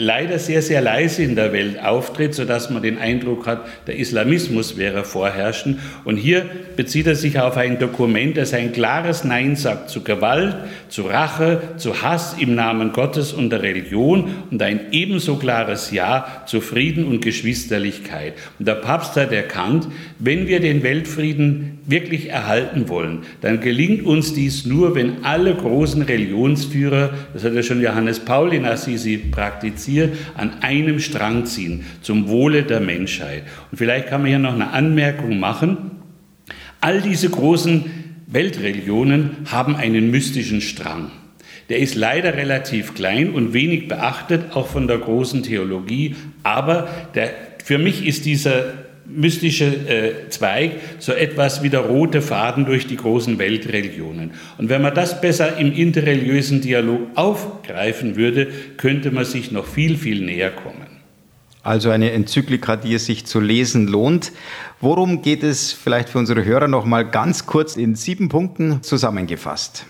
leider 0.00 0.38
sehr, 0.38 0.62
sehr 0.62 0.80
leise 0.80 1.22
in 1.22 1.36
der 1.36 1.52
Welt 1.52 1.82
auftritt, 1.82 2.34
sodass 2.34 2.70
man 2.70 2.82
den 2.82 2.98
Eindruck 2.98 3.46
hat, 3.46 3.66
der 3.86 3.96
Islamismus 3.96 4.76
wäre 4.76 5.04
vorherrschend. 5.04 5.78
Und 6.04 6.16
hier 6.16 6.46
bezieht 6.76 7.06
er 7.06 7.14
sich 7.14 7.38
auf 7.38 7.56
ein 7.56 7.78
Dokument, 7.78 8.36
das 8.36 8.54
ein 8.54 8.72
klares 8.72 9.24
Nein 9.24 9.56
sagt 9.56 9.90
zu 9.90 10.02
Gewalt, 10.02 10.56
zu 10.88 11.02
Rache, 11.02 11.60
zu 11.76 12.02
Hass 12.02 12.36
im 12.38 12.54
Namen 12.54 12.92
Gottes 12.92 13.32
und 13.32 13.50
der 13.50 13.62
Religion 13.62 14.30
und 14.50 14.62
ein 14.62 14.92
ebenso 14.92 15.36
klares 15.36 15.90
Ja 15.90 16.44
zu 16.46 16.60
Frieden 16.60 17.04
und 17.04 17.20
Geschwisterlichkeit. 17.22 18.34
Und 18.58 18.66
der 18.66 18.76
Papst 18.76 19.16
hat 19.16 19.32
erkannt, 19.32 19.88
wenn 20.18 20.48
wir 20.48 20.60
den 20.60 20.82
Weltfrieden 20.82 21.79
wirklich 21.90 22.28
erhalten 22.28 22.88
wollen, 22.88 23.20
dann 23.40 23.60
gelingt 23.60 24.04
uns 24.04 24.32
dies 24.34 24.64
nur, 24.66 24.94
wenn 24.94 25.24
alle 25.24 25.54
großen 25.54 26.02
Religionsführer, 26.02 27.10
das 27.32 27.44
hat 27.44 27.54
ja 27.54 27.62
schon 27.62 27.82
Johannes 27.82 28.20
Paul 28.20 28.52
in 28.52 28.64
Assisi 28.64 29.16
praktiziert, 29.18 30.16
an 30.36 30.62
einem 30.62 31.00
Strang 31.00 31.46
ziehen, 31.46 31.84
zum 32.02 32.28
Wohle 32.28 32.62
der 32.62 32.80
Menschheit. 32.80 33.42
Und 33.70 33.78
vielleicht 33.78 34.08
kann 34.08 34.22
man 34.22 34.28
hier 34.28 34.38
noch 34.38 34.54
eine 34.54 34.70
Anmerkung 34.70 35.38
machen. 35.38 35.76
All 36.80 37.00
diese 37.00 37.28
großen 37.28 37.84
Weltreligionen 38.26 39.38
haben 39.50 39.76
einen 39.76 40.10
mystischen 40.10 40.60
Strang. 40.60 41.10
Der 41.68 41.78
ist 41.78 41.94
leider 41.94 42.34
relativ 42.34 42.94
klein 42.94 43.30
und 43.30 43.52
wenig 43.52 43.86
beachtet, 43.86 44.56
auch 44.56 44.66
von 44.66 44.88
der 44.88 44.98
großen 44.98 45.42
Theologie. 45.42 46.16
Aber 46.42 46.88
der, 47.14 47.30
für 47.64 47.78
mich 47.78 48.06
ist 48.06 48.24
dieser 48.26 48.64
mystische 49.14 49.64
äh, 49.64 50.28
Zweig, 50.28 50.72
so 50.98 51.12
etwas 51.12 51.62
wie 51.62 51.70
der 51.70 51.80
rote 51.80 52.22
Faden 52.22 52.64
durch 52.64 52.86
die 52.86 52.96
großen 52.96 53.38
Weltreligionen. 53.38 54.32
Und 54.58 54.68
wenn 54.68 54.82
man 54.82 54.94
das 54.94 55.20
besser 55.20 55.56
im 55.56 55.72
interreligiösen 55.72 56.60
Dialog 56.60 57.00
aufgreifen 57.14 58.16
würde, 58.16 58.48
könnte 58.76 59.10
man 59.10 59.24
sich 59.24 59.52
noch 59.52 59.66
viel, 59.66 59.96
viel 59.96 60.24
näher 60.24 60.50
kommen. 60.50 60.86
Also 61.62 61.90
eine 61.90 62.12
Enzyklika, 62.12 62.76
die 62.76 62.94
es 62.94 63.04
sich 63.04 63.26
zu 63.26 63.38
lesen 63.38 63.86
lohnt. 63.86 64.32
Worum 64.80 65.20
geht 65.20 65.42
es 65.42 65.72
vielleicht 65.72 66.08
für 66.08 66.18
unsere 66.18 66.44
Hörer 66.44 66.68
noch 66.68 66.86
mal 66.86 67.04
ganz 67.08 67.44
kurz 67.44 67.76
in 67.76 67.96
sieben 67.96 68.30
Punkten 68.30 68.82
zusammengefasst? 68.82 69.84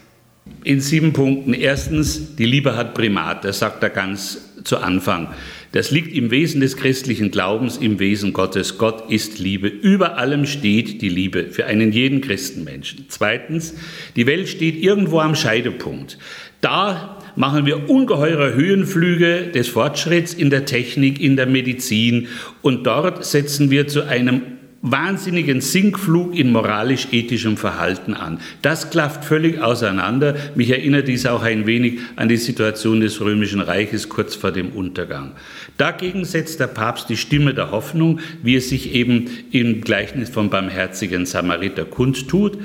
In 0.64 0.80
sieben 0.80 1.12
Punkten. 1.12 1.54
Erstens, 1.54 2.34
die 2.34 2.46
Liebe 2.46 2.76
hat 2.76 2.94
Primat. 2.94 3.44
Das 3.44 3.60
sagt 3.60 3.82
er 3.84 3.90
ganz 3.90 4.50
zu 4.64 4.78
Anfang. 4.78 5.28
Das 5.72 5.92
liegt 5.92 6.12
im 6.14 6.32
Wesen 6.32 6.60
des 6.60 6.76
christlichen 6.76 7.30
Glaubens, 7.30 7.76
im 7.76 8.00
Wesen 8.00 8.32
Gottes. 8.32 8.76
Gott 8.76 9.08
ist 9.10 9.38
Liebe. 9.38 9.68
Über 9.68 10.18
allem 10.18 10.44
steht 10.44 11.00
die 11.00 11.08
Liebe 11.08 11.46
für 11.46 11.66
einen 11.66 11.92
jeden 11.92 12.20
Christenmenschen. 12.20 13.04
Zweitens, 13.08 13.74
die 14.16 14.26
Welt 14.26 14.48
steht 14.48 14.82
irgendwo 14.82 15.20
am 15.20 15.36
Scheidepunkt. 15.36 16.18
Da 16.60 17.18
machen 17.36 17.66
wir 17.66 17.88
ungeheure 17.88 18.54
Höhenflüge 18.54 19.52
des 19.54 19.68
Fortschritts 19.68 20.34
in 20.34 20.50
der 20.50 20.64
Technik, 20.64 21.20
in 21.20 21.36
der 21.36 21.46
Medizin 21.46 22.26
und 22.62 22.86
dort 22.86 23.24
setzen 23.24 23.70
wir 23.70 23.86
zu 23.86 24.06
einem 24.06 24.42
wahnsinnigen 24.82 25.60
Sinkflug 25.60 26.34
in 26.34 26.52
moralisch-ethischem 26.52 27.58
Verhalten 27.58 28.14
an. 28.14 28.40
Das 28.62 28.90
klafft 28.90 29.24
völlig 29.24 29.60
auseinander. 29.60 30.36
Mich 30.54 30.70
erinnert 30.70 31.06
dies 31.06 31.26
auch 31.26 31.42
ein 31.42 31.66
wenig 31.66 31.98
an 32.16 32.28
die 32.28 32.38
Situation 32.38 33.00
des 33.00 33.20
Römischen 33.20 33.60
Reiches 33.60 34.08
kurz 34.08 34.34
vor 34.34 34.52
dem 34.52 34.70
Untergang. 34.70 35.32
Dagegen 35.76 36.24
setzt 36.24 36.60
der 36.60 36.66
Papst 36.66 37.10
die 37.10 37.18
Stimme 37.18 37.52
der 37.52 37.70
Hoffnung, 37.70 38.20
wie 38.42 38.56
es 38.56 38.70
sich 38.70 38.94
eben 38.94 39.28
im 39.50 39.82
Gleichnis 39.82 40.30
vom 40.30 40.48
barmherzigen 40.48 41.26
Samariter 41.26 41.84
kundtut. 41.84 42.58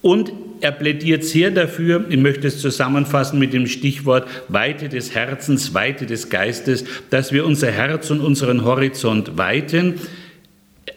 Und 0.00 0.32
er 0.60 0.72
plädiert 0.72 1.24
sehr 1.24 1.50
dafür, 1.50 2.04
ich 2.08 2.18
möchte 2.18 2.46
es 2.46 2.60
zusammenfassen 2.60 3.38
mit 3.38 3.52
dem 3.52 3.66
Stichwort 3.66 4.28
Weite 4.48 4.88
des 4.88 5.14
Herzens, 5.14 5.74
Weite 5.74 6.06
des 6.06 6.30
Geistes, 6.30 6.84
dass 7.10 7.32
wir 7.32 7.44
unser 7.44 7.70
Herz 7.70 8.10
und 8.10 8.20
unseren 8.20 8.64
Horizont 8.64 9.36
weiten, 9.36 9.94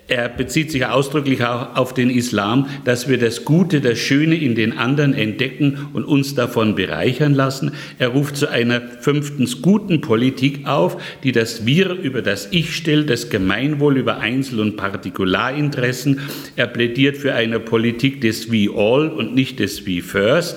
er 0.10 0.30
bezieht 0.30 0.72
sich 0.72 0.86
ausdrücklich 0.86 1.44
auch 1.44 1.76
auf 1.76 1.94
den 1.94 2.10
Islam, 2.10 2.70
dass 2.86 3.10
wir 3.10 3.18
das 3.18 3.44
Gute, 3.44 3.82
das 3.82 4.00
Schöne 4.00 4.36
in 4.36 4.56
den 4.56 4.78
anderen 4.78 5.14
entdecken 5.14 5.90
und 5.92 6.06
uns 6.06 6.34
davon 6.34 6.76
bereichern 6.76 7.34
lassen. 7.34 7.74
Er 8.00 8.10
ruft 8.10 8.38
zu 8.38 8.48
einer 8.50 8.80
fünftens 8.80 9.62
guten 9.62 10.00
Politik 10.00 10.66
auf, 10.66 11.02
die 11.24 11.34
das 11.34 11.66
Wir 11.66 11.92
über 11.92 12.22
das 12.22 12.48
Ich 12.52 12.74
stellt, 12.74 13.10
das 13.10 13.30
Gemeinwohl 13.30 13.98
über 13.98 14.20
Einzel- 14.20 14.62
und 14.62 14.78
Partikularinteressen. 14.78 16.22
Er 16.56 16.68
plädiert 16.68 17.18
für 17.18 17.34
eine 17.34 17.60
Politik 17.60 18.22
des 18.22 18.50
We 18.50 18.70
All 18.74 19.10
und 19.10 19.36
nicht 19.36 19.60
des 19.60 19.86
We 19.86 20.02
First. 20.02 20.56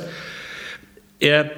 Er 1.19 1.51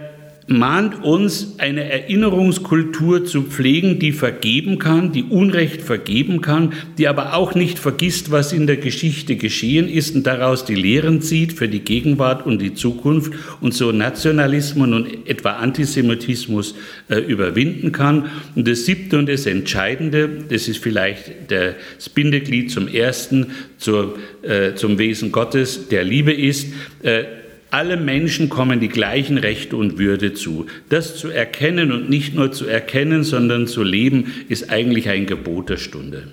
mahnt 0.52 1.04
uns, 1.04 1.54
eine 1.58 1.90
Erinnerungskultur 1.90 3.24
zu 3.24 3.42
pflegen, 3.42 3.98
die 3.98 4.12
vergeben 4.12 4.78
kann, 4.78 5.12
die 5.12 5.24
Unrecht 5.24 5.82
vergeben 5.82 6.40
kann, 6.40 6.72
die 6.98 7.08
aber 7.08 7.34
auch 7.34 7.54
nicht 7.54 7.78
vergisst, 7.78 8.30
was 8.30 8.52
in 8.52 8.66
der 8.66 8.76
Geschichte 8.76 9.36
geschehen 9.36 9.88
ist 9.88 10.14
und 10.14 10.26
daraus 10.26 10.64
die 10.64 10.74
Lehren 10.74 11.20
zieht 11.20 11.52
für 11.52 11.68
die 11.68 11.80
Gegenwart 11.80 12.46
und 12.46 12.60
die 12.60 12.74
Zukunft 12.74 13.32
und 13.60 13.74
so 13.74 13.92
Nationalismus 13.92 14.88
und 14.88 15.28
etwa 15.28 15.52
Antisemitismus 15.52 16.74
äh, 17.08 17.18
überwinden 17.18 17.92
kann. 17.92 18.30
Und 18.54 18.68
das 18.68 18.84
siebte 18.84 19.18
und 19.18 19.28
das 19.28 19.46
Entscheidende, 19.46 20.28
das 20.48 20.68
ist 20.68 20.78
vielleicht 20.78 21.32
das 21.48 22.08
Bindeglied 22.08 22.70
zum 22.70 22.88
ersten, 22.88 23.46
zur, 23.78 24.18
äh, 24.42 24.74
zum 24.74 24.98
Wesen 24.98 25.32
Gottes, 25.32 25.88
der 25.88 26.04
Liebe 26.04 26.32
ist, 26.32 26.68
äh, 27.02 27.24
alle 27.72 27.96
Menschen 27.96 28.50
kommen 28.50 28.80
die 28.80 28.88
gleichen 28.88 29.38
Rechte 29.38 29.76
und 29.76 29.98
Würde 29.98 30.34
zu. 30.34 30.66
Das 30.90 31.16
zu 31.16 31.28
erkennen 31.28 31.90
und 31.90 32.10
nicht 32.10 32.34
nur 32.34 32.52
zu 32.52 32.66
erkennen, 32.66 33.24
sondern 33.24 33.66
zu 33.66 33.82
leben, 33.82 34.32
ist 34.48 34.70
eigentlich 34.70 35.08
ein 35.08 35.26
Gebot 35.26 35.70
der 35.70 35.78
Stunde. 35.78 36.28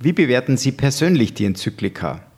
Wie 0.00 0.12
bewerten 0.12 0.56
Sie 0.56 0.72
persönlich 0.72 1.32
die 1.34 1.44
Enzyklika? 1.44 2.29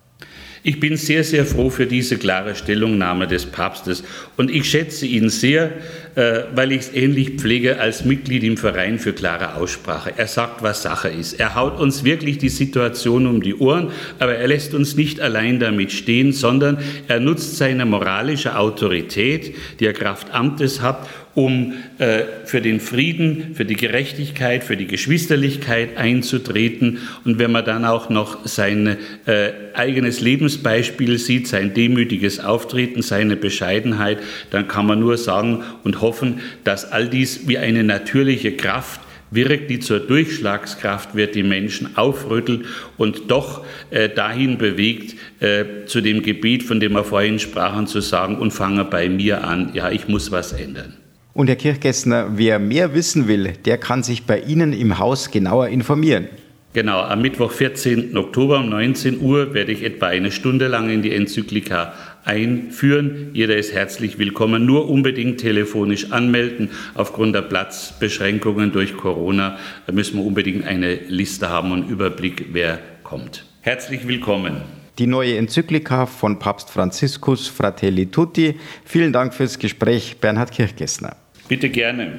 Ich 0.64 0.78
bin 0.78 0.96
sehr, 0.96 1.24
sehr 1.24 1.44
froh 1.44 1.70
für 1.70 1.86
diese 1.86 2.18
klare 2.18 2.54
Stellungnahme 2.54 3.26
des 3.26 3.46
Papstes 3.46 4.04
und 4.36 4.48
ich 4.48 4.70
schätze 4.70 5.06
ihn 5.06 5.28
sehr, 5.28 5.72
äh, 6.14 6.42
weil 6.54 6.70
ich 6.70 6.82
es 6.82 6.94
ähnlich 6.94 7.30
pflege 7.30 7.80
als 7.80 8.04
Mitglied 8.04 8.44
im 8.44 8.56
Verein 8.56 9.00
für 9.00 9.12
klare 9.12 9.56
Aussprache. 9.56 10.12
Er 10.16 10.28
sagt, 10.28 10.62
was 10.62 10.84
Sache 10.84 11.08
ist. 11.08 11.40
Er 11.40 11.56
haut 11.56 11.80
uns 11.80 12.04
wirklich 12.04 12.38
die 12.38 12.48
Situation 12.48 13.26
um 13.26 13.42
die 13.42 13.56
Ohren, 13.56 13.90
aber 14.20 14.36
er 14.36 14.46
lässt 14.46 14.72
uns 14.72 14.94
nicht 14.94 15.20
allein 15.20 15.58
damit 15.58 15.90
stehen, 15.90 16.32
sondern 16.32 16.78
er 17.08 17.18
nutzt 17.18 17.56
seine 17.56 17.84
moralische 17.84 18.56
Autorität, 18.56 19.56
die 19.80 19.86
er 19.86 19.94
Kraft 19.94 20.32
Amtes 20.32 20.80
hat, 20.80 21.08
um 21.34 21.74
äh, 21.98 22.24
für 22.44 22.60
den 22.60 22.80
Frieden, 22.80 23.54
für 23.54 23.64
die 23.64 23.76
Gerechtigkeit, 23.76 24.64
für 24.64 24.76
die 24.76 24.86
Geschwisterlichkeit 24.86 25.96
einzutreten. 25.96 26.98
Und 27.24 27.38
wenn 27.38 27.52
man 27.52 27.64
dann 27.64 27.84
auch 27.84 28.10
noch 28.10 28.46
sein 28.46 28.98
äh, 29.26 29.50
eigenes 29.74 30.20
Lebensbeispiel 30.20 31.18
sieht, 31.18 31.48
sein 31.48 31.74
demütiges 31.74 32.40
Auftreten, 32.40 33.02
seine 33.02 33.36
Bescheidenheit, 33.36 34.18
dann 34.50 34.68
kann 34.68 34.86
man 34.86 35.00
nur 35.00 35.16
sagen 35.16 35.62
und 35.84 36.00
hoffen, 36.00 36.40
dass 36.64 36.90
all 36.90 37.08
dies 37.08 37.48
wie 37.48 37.58
eine 37.58 37.82
natürliche 37.82 38.52
Kraft 38.52 39.00
wirkt, 39.30 39.70
die 39.70 39.80
zur 39.80 40.00
Durchschlagskraft 40.00 41.14
wird, 41.14 41.34
die 41.34 41.42
Menschen 41.42 41.96
aufrüttelt 41.96 42.66
und 42.98 43.30
doch 43.30 43.64
äh, 43.90 44.10
dahin 44.10 44.58
bewegt, 44.58 45.16
äh, 45.40 45.86
zu 45.86 46.02
dem 46.02 46.22
Gebet, 46.22 46.62
von 46.62 46.80
dem 46.80 46.92
wir 46.92 47.04
vorhin 47.04 47.38
sprachen, 47.38 47.86
zu 47.86 48.00
sagen, 48.00 48.36
und 48.36 48.50
fange 48.50 48.84
bei 48.84 49.08
mir 49.08 49.44
an, 49.44 49.70
ja, 49.72 49.90
ich 49.90 50.06
muss 50.06 50.30
was 50.30 50.52
ändern. 50.52 51.01
Und 51.34 51.48
Herr 51.48 51.56
Kirchgessner, 51.56 52.32
wer 52.36 52.58
mehr 52.58 52.94
wissen 52.94 53.26
will, 53.26 53.54
der 53.64 53.78
kann 53.78 54.02
sich 54.02 54.24
bei 54.24 54.40
Ihnen 54.40 54.74
im 54.74 54.98
Haus 54.98 55.30
genauer 55.30 55.68
informieren. 55.68 56.28
Genau, 56.74 57.00
am 57.00 57.20
Mittwoch, 57.20 57.50
14. 57.50 58.16
Oktober 58.16 58.58
um 58.58 58.68
19 58.68 59.20
Uhr 59.20 59.52
werde 59.52 59.72
ich 59.72 59.82
etwa 59.82 60.06
eine 60.06 60.30
Stunde 60.30 60.68
lang 60.68 60.90
in 60.90 61.02
die 61.02 61.14
Enzyklika 61.14 61.92
einführen. 62.24 63.30
Jeder 63.32 63.56
ist 63.56 63.72
herzlich 63.72 64.18
willkommen. 64.18 64.64
Nur 64.64 64.88
unbedingt 64.88 65.38
telefonisch 65.40 66.12
anmelden. 66.12 66.70
Aufgrund 66.94 67.34
der 67.34 67.42
Platzbeschränkungen 67.42 68.72
durch 68.72 68.96
Corona 68.96 69.58
müssen 69.90 70.18
wir 70.18 70.24
unbedingt 70.24 70.66
eine 70.66 70.94
Liste 70.94 71.50
haben 71.50 71.72
und 71.72 71.90
Überblick, 71.90 72.46
wer 72.52 72.78
kommt. 73.04 73.44
Herzlich 73.60 74.08
willkommen. 74.08 74.62
Die 74.98 75.06
neue 75.06 75.36
Enzyklika 75.36 76.06
von 76.06 76.38
Papst 76.38 76.70
Franziskus 76.70 77.48
Fratelli 77.48 78.06
Tutti. 78.06 78.58
Vielen 78.84 79.12
Dank 79.12 79.34
fürs 79.34 79.58
Gespräch, 79.58 80.18
Bernhard 80.20 80.52
Kirchgessner. 80.52 81.16
Bitte 81.48 81.68
gerne. 81.68 82.12